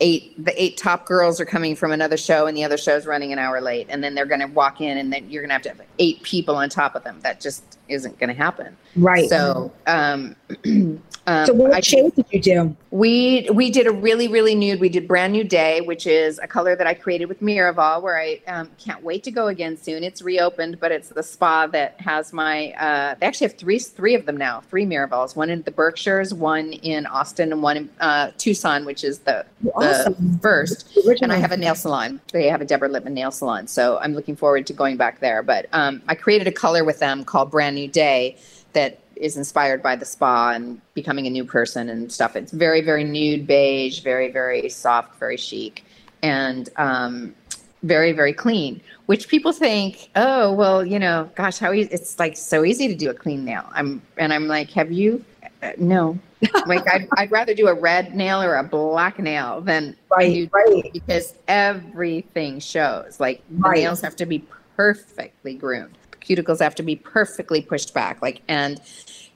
[0.00, 3.32] eight the eight top girls are coming from another show and the other show's running
[3.32, 5.54] an hour late, and then they're going to walk in and then you're going to
[5.54, 7.18] have to have eight people on top of them.
[7.22, 8.76] That just isn't going to happen.
[8.96, 9.28] Right.
[9.28, 10.36] So, um,
[11.26, 12.76] um, so what I- shade did you do?
[12.90, 14.80] we we did a really really nude.
[14.80, 18.18] We did brand new day, which is a color that I created with Miraval, where
[18.18, 20.02] I um, can't wait to go again soon.
[20.04, 22.72] It's reopened, but it's the spa that has my.
[22.72, 25.36] Uh, they actually have three three of them now, three Miravals.
[25.36, 29.44] One in the Berkshires, one in Austin, and one in uh, Tucson, which is the
[29.62, 30.38] the Awesome.
[30.38, 30.94] first.
[30.94, 31.24] The original.
[31.24, 32.20] And I have a nail salon.
[32.32, 35.42] They have a Deborah Lippman nail salon, so I'm looking forward to going back there.
[35.42, 38.36] But um, I created a color with them called Brand New Day
[38.72, 42.36] that is inspired by the spa and becoming a new person and stuff.
[42.36, 45.84] It's very, very nude beige, very, very soft, very chic.
[46.22, 47.34] And um,
[47.82, 52.36] very very clean which people think oh well you know gosh how easy it's like
[52.36, 55.22] so easy to do a clean nail i'm and i'm like have you
[55.62, 56.18] uh, no
[56.66, 60.90] like I'd, I'd rather do a red nail or a black nail than Right, right.
[60.92, 63.78] because everything shows like the Right.
[63.78, 64.44] nails have to be
[64.76, 65.96] perfectly groomed
[66.26, 68.80] cuticles have to be perfectly pushed back like and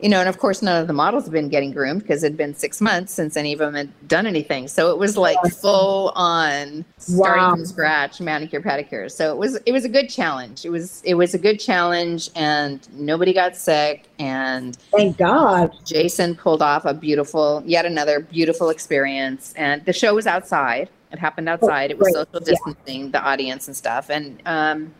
[0.01, 2.37] you know and of course none of the models have been getting groomed because it'd
[2.37, 6.11] been six months since any of them had done anything so it was like full
[6.17, 7.51] on starting Wow.
[7.51, 11.15] from scratch manicure pedicure so it was it was a good challenge it was it
[11.15, 15.73] was a good challenge and nobody got sick and Thank God.
[15.85, 19.55] Jason pulled off a beautiful, yet another beautiful experience.
[19.57, 20.91] And the show was outside.
[21.11, 21.91] It happened outside.
[21.91, 22.41] It was social Yeah.
[22.45, 24.11] distancing, the audience and stuff.
[24.11, 24.93] And um,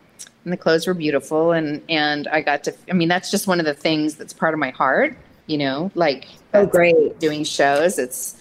[0.43, 1.51] and the clothes were beautiful.
[1.51, 2.73] And and I got to.
[2.89, 5.17] I mean, that's just one of the things that's part of my heart.
[5.47, 7.19] You know, like oh great.
[7.19, 7.97] doing shows.
[7.97, 8.37] It's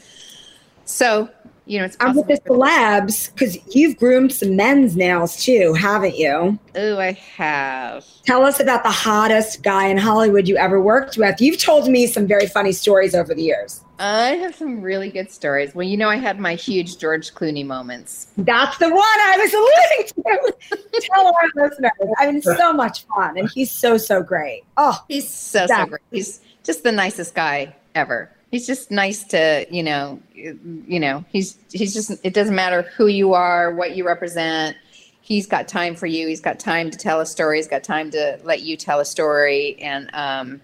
[0.84, 1.28] so
[1.70, 6.16] you know, it's I'm with the celebs because you've groomed some men's nails too, haven't
[6.16, 6.58] you?
[6.74, 8.04] Oh, I have.
[8.26, 11.40] Tell us about the hottest guy in Hollywood you ever worked with.
[11.40, 13.84] You've told me some very funny stories over the years.
[14.00, 15.74] I have some really good stories.
[15.74, 18.28] Well, you know, I had my huge George Clooney moments.
[18.38, 21.00] That's the one I was alluding to.
[21.14, 21.92] Tell our listeners.
[22.18, 24.62] I mean, so much fun, and he's so so great.
[24.78, 25.84] Oh, He's so Yeah.
[25.84, 26.00] so great.
[26.10, 28.30] He's just the nicest guy ever.
[28.50, 31.24] He's just nice to you know, you know.
[31.30, 32.10] He's he's just.
[32.24, 34.78] It doesn't matter who you are, what you represent.
[35.20, 36.26] He's got time for you.
[36.26, 37.58] He's got time to tell a story.
[37.58, 40.60] He's got time to let you tell a story, and um,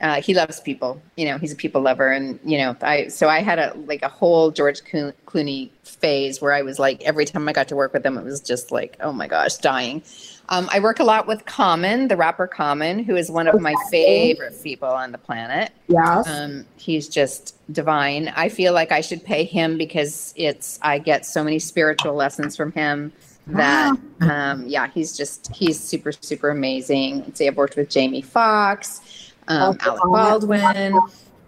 [0.00, 1.00] uh, he loves people.
[1.16, 4.02] You know, he's a people lover, and you know, I so I had a like
[4.02, 7.92] a whole George Clooney phase where I was like, every time I got to work
[7.92, 10.02] with him, it was just like, oh my gosh, dying.
[10.48, 13.74] Um, I work a lot with Common, the rapper Common, who is one of my
[13.90, 15.72] favorite people on the planet.
[15.88, 16.28] yes.
[16.28, 18.32] Um, he's just divine.
[18.36, 22.56] I feel like I should pay him because it's I get so many spiritual lessons
[22.56, 23.12] from him
[23.48, 27.32] that um, yeah, he's just he's super super amazing.
[27.34, 30.98] See, I've worked with Jamie Foxx, um, Alec Baldwin.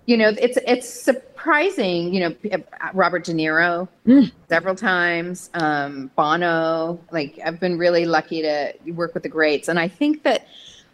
[0.06, 2.14] You know, it's it's surprising.
[2.14, 2.58] You know, uh,
[2.94, 4.32] Robert De Niro Mm.
[4.48, 5.50] several times.
[5.54, 6.98] Um, Bono.
[7.10, 10.46] Like I've been really lucky to work with the greats, and I think that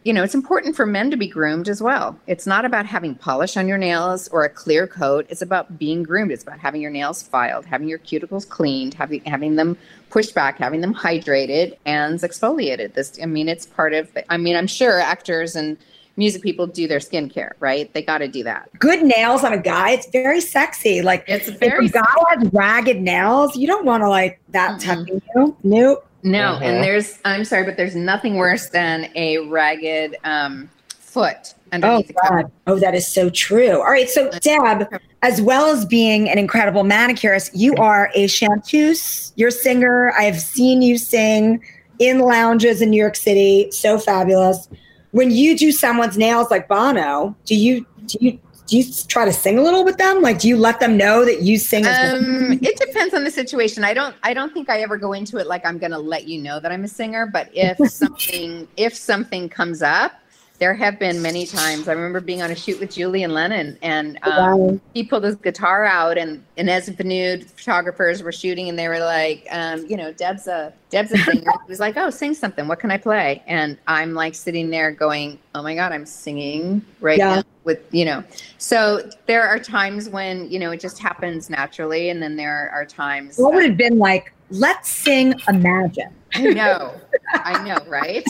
[0.05, 2.19] you know, it's important for men to be groomed as well.
[2.27, 5.25] It's not about having polish on your nails or a clear coat.
[5.31, 6.31] It's about being groomed.
[6.31, 9.79] It's about having your nails filed, having your cuticles cleaned, having having them
[10.11, 12.93] pushed back, having them hydrated and exfoliated.
[12.93, 14.11] This, I mean, it's part of.
[14.29, 15.79] I mean, I'm sure actors and
[16.17, 17.93] music people do their skincare, right?
[17.93, 18.69] They got to do that.
[18.79, 21.03] Good nails on a guy, it's very sexy.
[21.03, 25.21] Like It's if a guy has ragged nails, you don't want to like that touching
[25.35, 25.57] you.
[25.65, 26.07] Nope.
[26.23, 26.63] No, Mhm.
[26.63, 27.19] and there's.
[27.27, 32.43] I'm sorry, but there's nothing worse than a ragged um, foot Oh underneath the cover.
[32.45, 32.53] God.
[32.67, 33.73] Oh, that is so true.
[33.81, 34.09] All right.
[34.09, 34.89] So Deb,
[35.23, 39.33] as well as being an incredible manicurist, you are a chanteuse.
[39.37, 40.13] You're a singer.
[40.13, 41.63] I've seen you sing
[41.99, 43.69] in lounges in New York City.
[43.71, 44.67] So fabulous.
[45.15, 49.33] When you do someone's nails like Bono, do you do you do you try to
[49.33, 50.23] sing a little with them?
[50.23, 51.87] Like, do you let them know that you sing?
[51.87, 53.85] Um, it depends on the situation.
[53.85, 54.17] I don't.
[54.25, 56.59] I don't think I ever go into it like I'm going to let you know
[56.59, 57.27] that I'm a singer.
[57.27, 60.15] But if something, if something comes up,
[60.61, 61.89] there have been many times.
[61.89, 64.81] I remember being on a shoot with Julian Lennon, and um, Wow.
[64.95, 69.47] he pulled his guitar out, and Inez Vinoodh photographers were shooting, and they were like,
[69.51, 71.51] um, you know, Deb's a Deb's a singer.
[71.67, 72.69] he was like, oh, sing something.
[72.69, 73.43] What can I play?
[73.49, 77.37] And I'm like sitting there going, oh my god, I'm singing right Yeah.
[77.37, 78.23] now with you know.
[78.59, 82.85] So there are times when you know it just happens naturally, and then there are
[82.87, 83.39] times.
[83.39, 84.33] what would have been like?
[84.51, 86.15] Let's sing Imagine.
[86.37, 86.95] I know,
[87.33, 88.25] I know, right?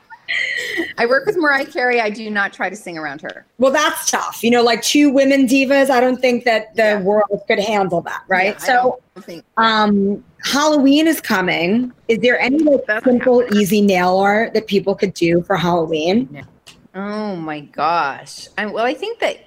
[0.98, 2.00] I work with Mariah Carey.
[2.00, 3.46] I do not try to sing around her.
[3.58, 4.44] Well, that's tough.
[4.44, 5.90] You know, like two women divas.
[5.90, 7.02] I don't think that the Yeah.
[7.02, 8.56] world could handle that, right?
[8.60, 9.44] Yeah, so, think.
[9.58, 11.92] um, Halloween is coming.
[12.08, 13.62] Is there any like, That's simple, happening.
[13.62, 16.46] easy nail art that people could do for Halloween?
[16.94, 18.48] Oh my gosh.
[18.58, 19.38] I, well, I think that.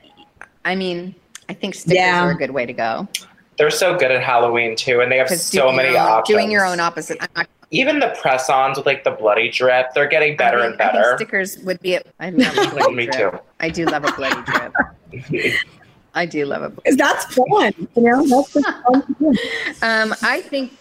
[0.64, 1.14] I mean,
[1.48, 2.22] I think stickers Yeah.
[2.24, 3.08] are a good way to go.
[3.56, 6.36] They're so good at Halloween too, and they have so many your own, options.
[6.38, 7.16] Doing your own opposite.
[7.20, 10.76] I'm not, Even the press-ons with like the bloody drip, they're getting better I and
[10.78, 11.16] think, I think better.
[11.16, 11.94] stickers would be.
[11.96, 13.32] A, I love a bloody Me drip.
[13.32, 13.38] too.
[13.60, 15.54] I do love a bloody drip.
[16.14, 17.72] I do love a Because that's fun.
[17.94, 19.04] You know, that's fun.
[19.82, 20.72] Um, I think,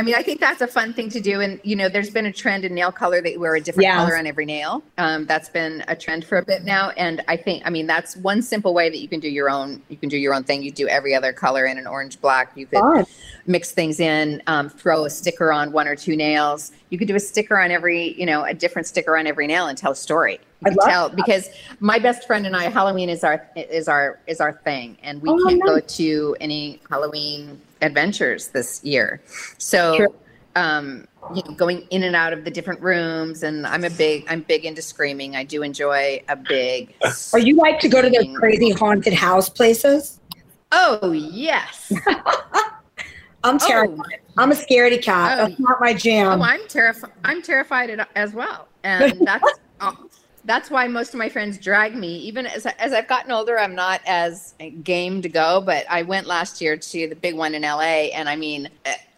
[0.00, 1.42] I mean, I think that's a fun thing to do.
[1.42, 3.86] And, you know, there's been a trend in nail color that you wear a different
[3.98, 4.82] color on every nail.
[4.96, 6.88] Um, that's been a trend for a bit now.
[6.96, 9.82] And I think, I mean, that's one simple way that you can do your own,
[9.90, 10.62] you can do your own thing.
[10.62, 12.56] You do every other color in an orange black.
[12.56, 13.04] You could
[13.46, 16.72] mix things in, um, throw a sticker on one or two nails.
[16.88, 19.66] You could do a sticker on every, you know, a different sticker on every nail
[19.66, 20.40] and tell a story.
[20.64, 21.48] I tell because
[21.80, 25.30] my best friend and I, Halloween is our is our is our thing, and we
[25.30, 29.22] Oh, can't go to any Halloween adventures this year.
[29.58, 30.14] So,
[30.56, 34.26] um, you know, going in and out of the different rooms, and I'm a big
[34.28, 35.34] I'm big into screaming.
[35.36, 36.94] I do enjoy a big.
[37.32, 40.20] Or you like to go to those crazy haunted house places?
[40.72, 41.90] Oh yes.
[43.42, 43.58] I'm Oh.
[43.58, 44.20] terrified.
[44.36, 45.38] I'm a scaredy cat.
[45.38, 45.46] Oh.
[45.48, 46.40] That's not my jam.
[46.40, 46.44] Oh.
[46.44, 47.12] I'm terrified.
[47.24, 49.44] I'm terrified as well, and that's
[50.44, 52.18] that's why most of my friends drag me.
[52.18, 55.60] Even as as I've gotten older, I'm not as game to go.
[55.60, 58.68] But I went last year to the big one in LA, and I mean,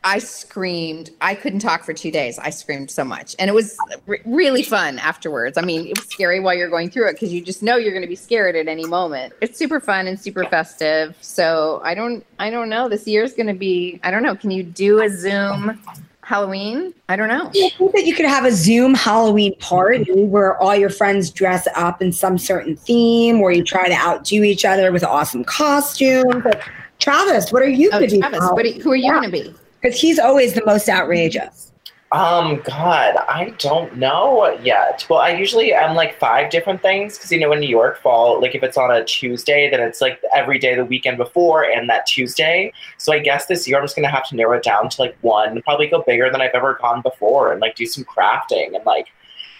[0.04, 1.10] I screamed.
[1.20, 2.38] I couldn't talk for two days.
[2.38, 5.56] I screamed so much, and it was re- really fun afterwards.
[5.56, 7.92] I mean, it was scary while you're going through it because you just know you're
[7.92, 9.32] going to be scared at any moment.
[9.40, 11.16] It's super fun and super festive.
[11.20, 12.88] So I don't, I don't know.
[12.88, 14.00] This year's going to be.
[14.02, 14.34] I don't know.
[14.34, 15.78] Can you do a Zoom?
[16.24, 16.94] Halloween?
[17.08, 17.48] I don't know.
[17.48, 21.66] I think that you could have a Zoom Halloween party where all your friends dress
[21.74, 26.42] up in some certain theme, where you try to outdo each other with awesome costumes.
[26.44, 26.62] But
[27.00, 28.20] Travis, what are you Oh, going to do?
[28.20, 29.10] Travis, what are, who are you Yeah.
[29.20, 29.54] going to be?
[29.80, 31.71] Because he's always the most outrageous.
[32.12, 35.06] Um, God, I don't know yet.
[35.08, 38.38] Well, I usually am like five different things because you know in New York fall,
[38.38, 41.88] like if it's on a Tuesday, then it's like every day the weekend before and
[41.88, 42.70] that Tuesday.
[42.98, 45.16] So I guess this year I'm just gonna have to narrow it down to like
[45.22, 48.84] one, probably go bigger than I've ever gone before, and like do some crafting and
[48.84, 49.06] like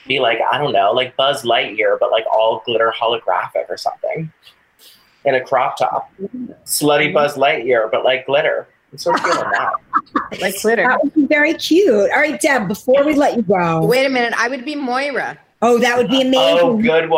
[0.06, 4.30] be like I don't know, like Buzz Lightyear, but like all glitter holographic or something,
[5.24, 6.12] in a crop top,
[6.66, 8.68] slutty Buzz Lightyear, but like glitter.
[8.92, 9.72] I'm sort of feeling that.
[10.40, 10.83] Like glitter.
[10.83, 12.11] That would be very cute.
[12.11, 13.85] All right, Deb, before we let you go.
[13.85, 14.35] Wait a minute.
[14.37, 15.38] I would be Moira.
[15.61, 16.59] Oh, that would be oh, amazing.
[16.61, 17.09] Oh, good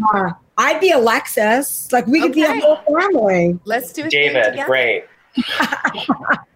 [0.00, 0.34] one.
[0.58, 1.90] I'd be Alexis.
[1.92, 3.58] Like we could be a whole family.
[3.64, 4.10] Let's do it.
[4.10, 5.04] David, great.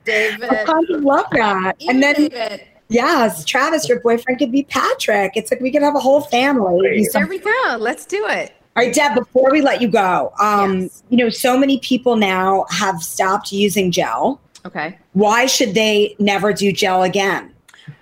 [0.04, 0.50] David.
[0.50, 1.76] I kind of love that.
[1.88, 2.66] And then David.
[2.88, 5.32] yes, Travis, your boyfriend could be Patrick.
[5.34, 6.78] It's like we could have a whole family.
[6.78, 7.12] It'd be Great.
[7.12, 7.76] so- There we go.
[7.78, 8.52] Let's do it.
[8.76, 11.02] All right, Deb, before we let you go, um, Yes.
[11.08, 14.38] you know, so many people now have stopped using gel.
[14.66, 14.98] Okay.
[15.14, 17.54] Why should they never do gel again?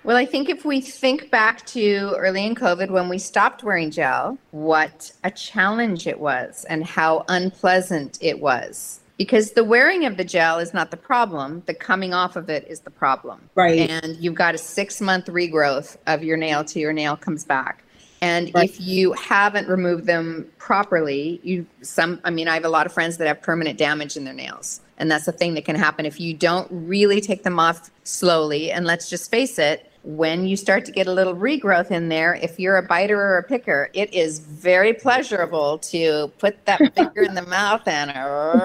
[0.03, 3.89] Well, I think if we think back to early in COVID when we stopped wearing
[3.89, 8.99] gel, what a challenge it was and how unpleasant it was.
[9.17, 12.67] Because the wearing of the gel is not the problem, the coming off of it
[12.67, 13.49] is the problem.
[13.55, 13.89] Right.
[13.89, 17.84] And you've got a six month regrowth of your nail till your nail comes back.
[18.25, 18.67] And Right.
[18.69, 22.91] if you haven't removed them properly, you some I mean I have a lot of
[22.93, 24.81] friends that have permanent damage in their nails.
[24.97, 28.71] And that's the thing that can happen if you don't really take them off slowly.
[28.71, 32.35] And let's just face it, when you start to get a little regrowth in there,
[32.35, 37.21] if you're a biter or a picker, it is very pleasurable to put that finger
[37.23, 38.09] in the mouth and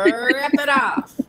[0.07, 1.21] rip it off.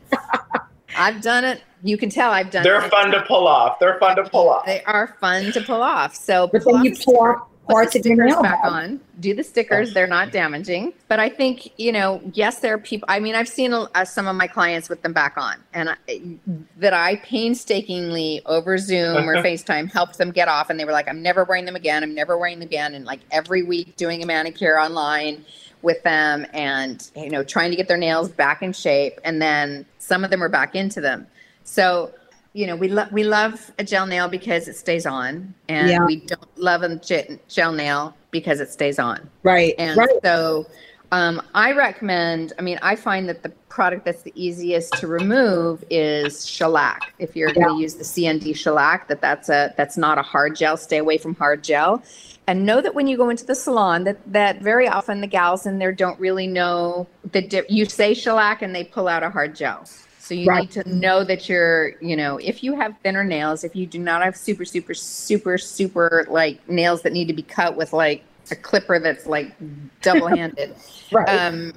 [0.96, 1.62] I've done it.
[1.82, 2.64] You can tell I've done it.
[2.64, 2.90] They're it.
[2.90, 3.78] fun to pull off.
[3.80, 4.64] They're fun to pull off.
[4.66, 6.14] They are fun to pull off.
[6.14, 8.72] So but then you pull off put parts the of your stickers nail back back.
[8.72, 9.00] on.
[9.20, 10.92] Do the stickers; they're not damaging.
[11.08, 13.06] But I think you know, yes, there are people.
[13.08, 16.38] I mean, I've seen uh, some of my clients with them back on, and I,
[16.78, 21.08] that I painstakingly over Zoom or FaceTime helped them get off, and they were like,
[21.08, 22.02] "I'm never wearing them again.
[22.02, 25.44] I'm never wearing them again." And like every week, doing a manicure online
[25.82, 29.86] with them, and you know, trying to get their nails back in shape, and then
[29.98, 31.26] some of them are back into them.
[31.64, 32.12] So
[32.54, 36.04] you know, we love we love a gel nail because it stays on, and Yeah.
[36.04, 37.00] we don't love a
[37.48, 39.28] gel nail because it stays on.
[39.42, 39.74] Right.
[39.78, 40.08] And right.
[40.22, 40.66] so,
[41.12, 42.52] um, I recommend.
[42.58, 47.14] I mean, I find that the product that's the easiest to remove is shellac.
[47.18, 50.54] If you're going to use the CND shellac, that that's a that's not a hard
[50.56, 50.76] gel.
[50.76, 52.02] Stay away from hard gel.
[52.48, 55.64] And know that when you go into the salon, that that very often the gals
[55.64, 59.30] in there don't really know the di- you say shellac and they pull out a
[59.30, 59.86] hard gel.
[60.22, 60.62] So you Right.
[60.62, 63.98] need to know that you're, you know, if you have thinner nails, if you do
[63.98, 68.24] not have super, super, super, super like nails that need to be cut with like
[68.52, 69.52] a clipper that's like
[70.00, 70.76] double handed,
[71.10, 71.44] right.
[71.48, 71.72] um,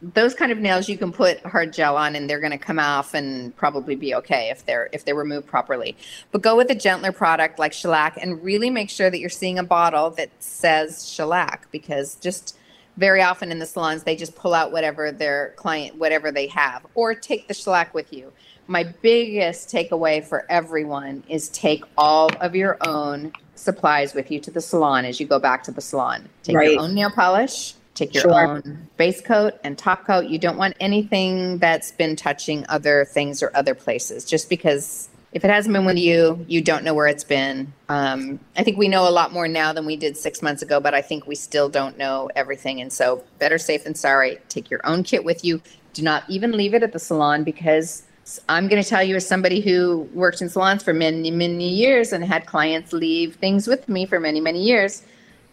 [0.00, 2.78] those kind of nails you can put hard gel on and they're going to come
[2.78, 5.96] off and probably be okay if they're if they're removed properly.
[6.30, 9.58] But go with a gentler product like shellac and really make sure that you're seeing
[9.58, 12.56] a bottle that says shellac because just
[12.96, 16.86] very often in the salons they just pull out whatever their client whatever they have
[16.94, 18.32] or take the shellac with you.
[18.66, 24.50] My biggest takeaway for everyone is take all of your own supplies with you to
[24.50, 26.28] the salon as you go back to the salon.
[26.42, 26.72] Take Right.
[26.72, 28.48] your own nail polish, take your Sure.
[28.48, 30.26] own base coat and top coat.
[30.26, 35.44] You don't want anything that's been touching other things or other places just because if
[35.44, 37.72] it hasn't been with you, you don't know where it's been.
[37.88, 40.78] Um, I think we know a lot more now than we did six months ago,
[40.78, 42.82] but I think we still don't know everything.
[42.82, 44.38] And so, better safe than sorry.
[44.50, 45.62] Take your own kit with you.
[45.94, 48.02] Do not even leave it at the salon because
[48.48, 52.12] I'm going to tell you, as somebody who worked in salons for many, many years
[52.12, 55.02] and had clients leave things with me for many, many years,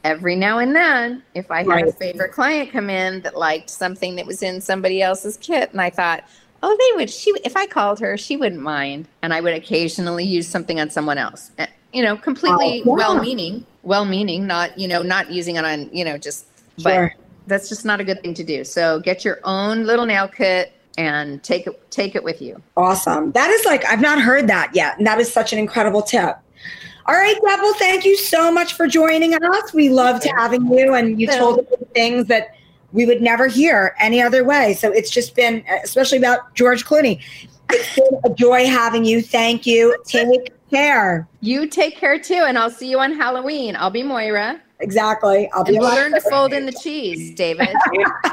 [0.03, 4.15] every now and then, if I had a favorite client come in that liked something
[4.17, 6.25] that was in somebody else's kit, and I thought,
[6.61, 9.07] oh, they would, she, if I called her, she wouldn't mind.
[9.21, 11.51] And I would occasionally use something on someone else.
[11.57, 13.05] Eh, You know, completely Oh, yeah.
[13.05, 16.45] well meaning, well meaning, not, you know, not using it on, you know, just,
[16.83, 17.15] but Sure.
[17.47, 18.63] that's just not a good thing to do.
[18.63, 22.61] So get your own little nail kit and take it, take it with you.
[22.77, 23.31] Awesome.
[23.31, 24.97] That is like, I've not heard that yet.
[24.97, 26.37] And that is such an incredible tip.
[27.07, 29.73] All right, Devil, thank you so much for joining us.
[29.73, 32.53] We loved having you, and you told us things that
[32.91, 34.73] we would never hear any other way.
[34.73, 37.21] So it's just been, especially about George Clooney,
[37.71, 39.21] it's been a joy having you.
[39.21, 39.95] Thank you.
[40.05, 41.27] Take care.
[41.41, 43.75] You take care too, and I'll see you on Halloween.
[43.75, 44.61] I'll be Moira.
[44.79, 45.49] Exactly.
[45.53, 47.69] I'll And be we'll learn to fold in the cheese, David.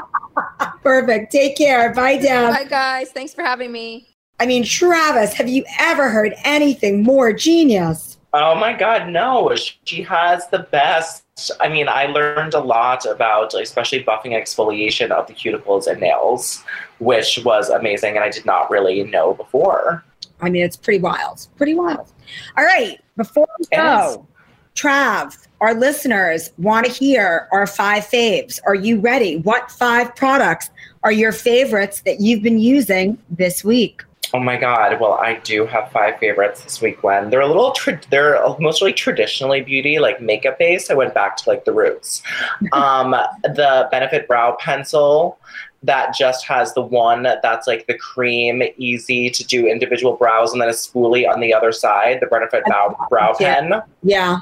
[0.83, 1.31] perfect.
[1.31, 1.93] Take care.
[1.93, 2.53] Bye, Deb.
[2.53, 3.09] Bye, guys.
[3.11, 4.07] Thanks for having me.
[4.39, 8.17] I mean, Travis, have you ever heard anything more genius?
[8.33, 9.55] Oh my God, no.
[9.83, 11.23] She has the best.
[11.59, 16.63] I mean, I learned a lot about, especially buffing exfoliation of the cuticles and nails,
[16.99, 20.03] which was amazing, and I did not really know before.
[20.41, 21.47] I mean, it's pretty wild.
[21.57, 22.11] Pretty wild.
[22.57, 22.99] All right.
[23.15, 24.27] Before we go,
[24.75, 28.59] Trav, our listeners want to hear our five faves.
[28.65, 29.37] Are you ready?
[29.37, 30.69] What five products
[31.03, 34.03] are your favorites that you've been using this week?
[34.33, 34.99] Oh my God!
[34.99, 37.01] Well, I do have five favorites this week.
[37.01, 40.91] Gwen, they're a little, tra- they're mostly traditionally beauty, like makeup based.
[40.91, 42.21] I went back to like the roots.
[42.73, 43.11] Um,
[43.43, 45.39] the Benefit Brow Pencil
[45.83, 50.61] that just has the one that's like the cream, easy to do individual brows, and
[50.61, 52.19] then a spoolie on the other side.
[52.19, 53.59] The Benefit Brow Brow Yeah.
[53.61, 53.81] Pen.
[54.03, 54.39] Yeah.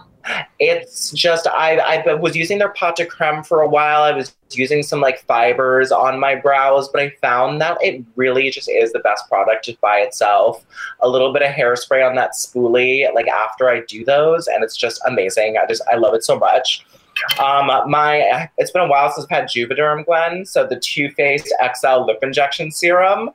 [0.60, 4.04] It's just I I was using their pot de creme for a while.
[4.04, 8.50] I was using some like fibers on my brows, but I found that it really
[8.50, 10.66] just is the best product just by itself.
[11.02, 14.76] A little bit of hairspray on that spoolie like after I do those, and it's
[14.76, 15.58] just amazing.
[15.62, 16.86] I just I love it so much.
[17.40, 20.46] Um, my it's been a while since I've had Juvederm, Gwen.
[20.46, 23.30] So the Too Faced XL Lip Injection Serum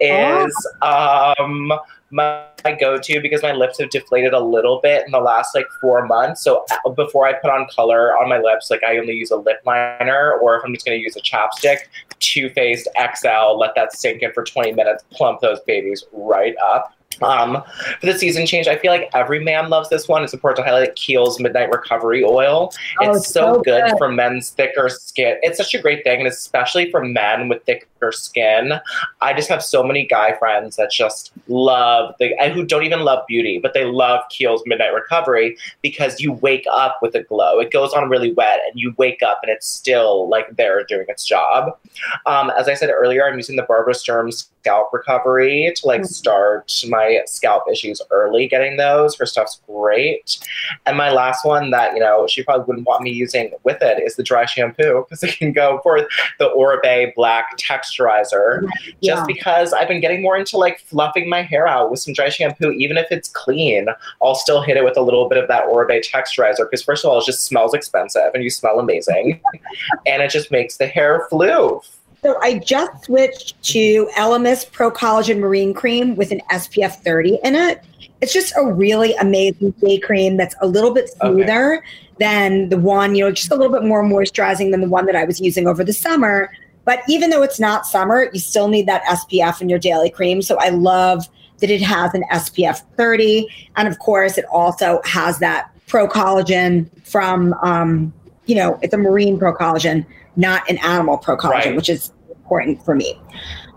[0.00, 1.72] is um
[2.10, 5.66] my, my go-to because my lips have deflated a little bit in the last like
[5.80, 6.42] four months.
[6.42, 9.36] So uh, before I put on color on my lips, like I only use a
[9.36, 11.78] lip liner, or if I'm just going to use a chapstick,
[12.18, 13.58] Too Faced XL.
[13.58, 15.04] Let that sink in for 20 minutes.
[15.10, 16.94] Plump those babies right up.
[17.22, 17.62] Um,
[18.00, 20.24] for the season change, I feel like every man loves this one.
[20.24, 22.72] It's important to highlight Kiehl's Midnight Recovery Oil.
[23.00, 23.98] Oh, it's so, so good, good.
[23.98, 25.36] for men's thicker skin.
[25.42, 27.64] It's such a great thing, and especially for men with
[28.00, 28.72] thicker skin.
[29.20, 33.00] I just have so many guy friends that just love the and who don't even
[33.00, 37.58] love beauty, but they love Kiehl's Midnight Recovery because you wake up with a glow.
[37.60, 41.06] It goes on really wet, and you wake up and it's still like there doing
[41.08, 41.78] its job.
[42.26, 46.06] Um, as I said earlier, I'm using the Barbara Sturm Scalp Recovery to like Mhm.
[46.06, 48.46] start my scalp issues early.
[48.46, 50.38] Getting those, her stuff's great.
[50.86, 54.02] And my last one that you know she probably wouldn't want me using with it
[54.02, 57.56] is the dry shampoo because it can go for the Oribe Black
[57.90, 58.62] Texturizer.
[59.00, 59.14] Yeah.
[59.14, 62.28] Just because I've been getting more into like fluffing my hair out with some dry
[62.28, 63.86] shampoo, even if it's clean,
[64.22, 67.10] I'll still hit it with a little bit of that Oribe Texturizer because first of
[67.10, 69.40] all, it just smells expensive and you smell amazing,
[70.06, 71.84] and it just makes the hair floof.
[72.22, 77.54] So I just switched to Elemis Pro Collagen Marine Cream with an SPF 30 in
[77.54, 77.82] it.
[78.20, 81.32] It's just a really amazing day cream that's a little bit Okay.
[81.32, 81.82] smoother
[82.18, 85.16] than the one, you know, just a little bit more moisturizing than the one that
[85.16, 86.52] I was using over the summer.
[86.90, 90.42] But even though it's not summer, you still need that SPF in your daily cream.
[90.42, 91.28] So I love
[91.60, 93.46] that it has an SPF 30.
[93.76, 98.12] And of course, it also has that pro collagen from, um,
[98.46, 101.76] you know, it's a marine pro collagen, not an animal pro collagen, Right.
[101.76, 103.16] which is important for me.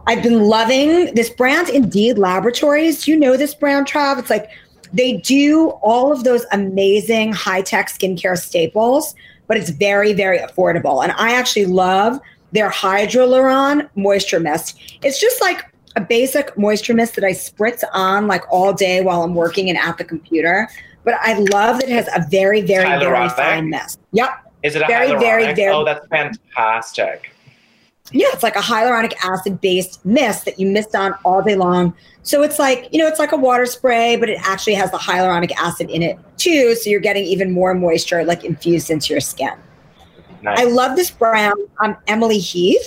[0.08, 3.08] I've been loving this brand, Indeed Laboratories.
[3.08, 4.18] You know this brand, Trav?
[4.18, 4.50] It's like
[4.92, 9.14] they do all of those amazing high tech skincare staples,
[9.46, 11.04] but it's very, very affordable.
[11.04, 12.20] And I actually love
[12.54, 14.80] their Hydraluron Moisture Mist.
[15.04, 19.24] It's just like a basic moisture mist that I spritz on like all day while
[19.24, 20.68] I'm working and at the computer.
[21.04, 24.00] But I love that it has a very, very, very fine mist.
[24.14, 24.30] Yep.
[24.64, 25.20] Is it a Very, hyaluronic?
[25.20, 27.32] very, very- Oh, that's fantastic.
[28.12, 31.94] Yeah, it's like a hyaluronic acid based mist that you mist on all day long.
[32.22, 34.98] So it's like, you know, it's like a water spray, but it actually has the
[34.98, 36.76] hyaluronic acid in it too.
[36.76, 39.54] So you're getting even more moisture like infused into your skin.
[40.44, 40.60] Nice.
[40.60, 42.82] I love this brand, um, Emilie Heathe,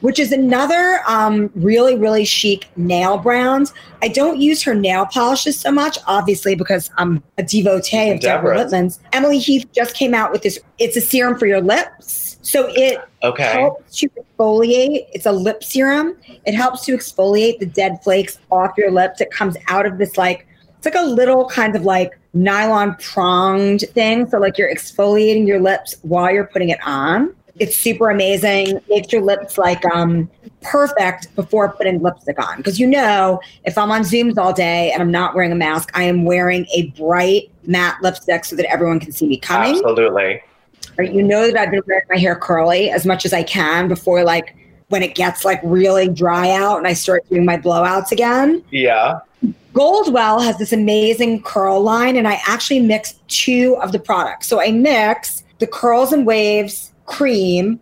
[0.00, 3.72] which is another um, really, really chic nail brand.
[4.00, 8.58] I don't use her nail polishes so much, obviously, because I'm a devotee of Deborah.
[8.58, 9.00] Lippman's.
[9.12, 12.38] Emilie Heathe just came out with this, it's a serum for your lips.
[12.42, 13.52] So it okay.
[13.60, 15.06] helps to exfoliate.
[15.12, 16.16] It's a lip serum.
[16.46, 19.20] It helps to exfoliate the dead flakes off your lips.
[19.20, 20.46] It comes out of this like
[20.80, 24.26] It's like a little kind of like nylon pronged thing.
[24.30, 27.34] So like you're exfoliating your lips while you're putting it on.
[27.56, 28.80] It's super amazing.
[28.88, 30.30] Makes your lips like um
[30.62, 32.56] perfect before putting lipstick on.
[32.56, 35.90] Because you know, if I'm on Zooms all day and I'm not wearing a mask,
[35.92, 39.74] I am wearing a bright matte lipstick so that everyone can see me coming.
[39.74, 40.42] Absolutely.
[40.96, 41.12] Right?
[41.12, 44.24] You know that I've been wearing my hair curly as much as I can before
[44.24, 44.56] like
[44.88, 48.64] when it gets like really dry out and I start doing my blowouts again.
[48.70, 49.20] Yeah.
[49.72, 54.46] Goldwell has this amazing curl line, and I actually mix two of the products.
[54.46, 57.78] So I mix the Curls and Waves cream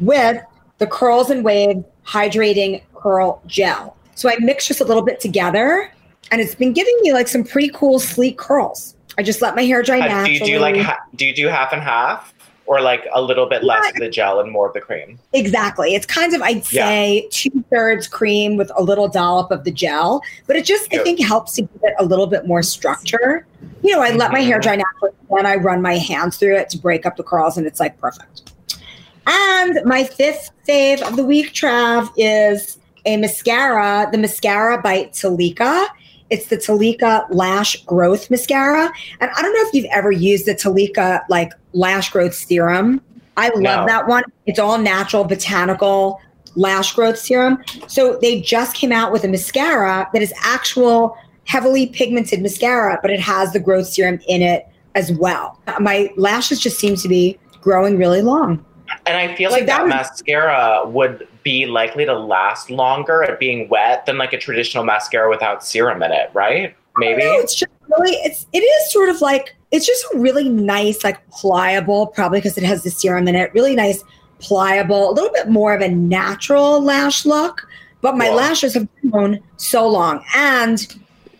[0.00, 0.42] with
[0.78, 3.96] the Curls and Waves hydrating curl gel.
[4.14, 5.92] So I mix just a little bit together,
[6.30, 8.96] and it's been giving me like some pretty cool sleek curls.
[9.16, 11.48] I just let my hair dry Uh, do you do like ha- do you do
[11.48, 12.32] half and half
[12.68, 15.18] or like a little bit less of the gel and more of the cream?
[15.32, 15.94] Exactly.
[15.94, 16.86] It's kind of, I'd Yeah.
[16.86, 20.98] say, two thirds cream with a little dollop of the gel, but it just, I
[20.98, 23.46] think, helps to give it a little bit more structure.
[23.82, 24.62] You know, I let my hair Mhm.
[24.62, 27.66] dry naturally, then I run my hands through it to break up the curls, and
[27.66, 28.52] it's like perfect.
[29.26, 35.86] And my fifth fave of the week, Trav, is a mascara, the Mascara by Talika.
[36.30, 38.90] It's the Talika Lash Growth Mascara.
[39.20, 43.00] And I don't know if you've ever used the Talika like lash growth serum.
[43.36, 43.86] I love No.
[43.86, 44.24] that one.
[44.46, 46.20] It's all natural, botanical
[46.56, 47.62] lash growth serum.
[47.86, 53.10] So they just came out with a mascara that is actual heavily pigmented mascara, but
[53.10, 55.58] it has the growth serum in it as well.
[55.78, 58.64] My lashes just seem to be growing really long.
[59.06, 63.22] And I feel So like that that, was- mascara would be likely to last longer
[63.22, 66.76] at being wet than like a traditional mascara without serum in it, right?
[66.98, 67.22] Maybe.
[67.22, 71.26] It's just really it's it is sort of like it's just a really nice, like
[71.30, 74.04] pliable, probably because it has the serum in it, really nice,
[74.40, 77.66] pliable, a little bit more of a natural lash look.
[78.02, 80.22] But my lashes have grown so long.
[80.36, 80.86] And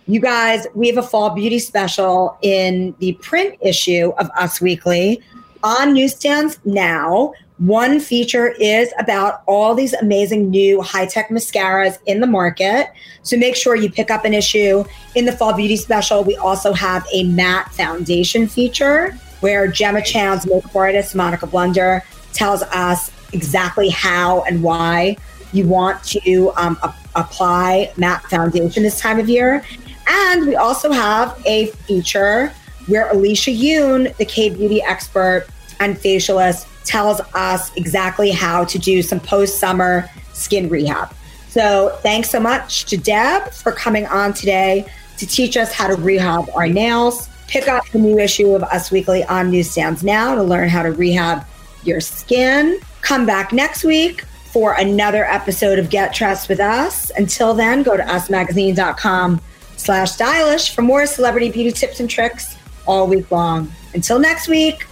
[0.07, 5.21] you guys, we have a fall beauty special in the print issue of Us Weekly
[5.63, 7.35] on newsstands now.
[7.59, 12.93] One feature is about all these amazing new high tech mascaras in the market.
[13.23, 14.85] So make sure you pick up an issue.
[15.17, 20.47] In the Fall Beauty Special, we also have a matte foundation feature where Gemma Chan's
[20.47, 25.17] makeup artist, Monika Blunder, tells us exactly how and why
[25.53, 29.65] you want to um, a- apply matte foundation this time of year.
[30.07, 32.53] And we also have a feature
[32.87, 35.47] where Alicia Yoon, the K beauty expert
[35.81, 41.13] and facialist, tells us exactly how to do some post summer skin rehab.
[41.49, 45.95] So, thanks so much to Deb for coming on today to teach us how to
[45.95, 47.29] rehab our nails.
[47.47, 50.93] Pick up the new issue of Us Weekly on newsstands now to learn how to
[50.93, 51.45] rehab
[51.83, 52.81] your skin.
[53.01, 54.23] Come back next week
[54.53, 57.11] for another episode of Get Dressed with Us.
[57.17, 59.41] Until then, go to usmagazine.com
[59.77, 63.71] slash stylish for more celebrity beauty tips and tricks all week long.
[63.95, 64.87] Until next week,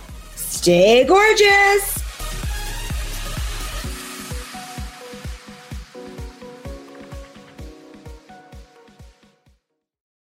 [0.48, 2.05] stay gorgeous.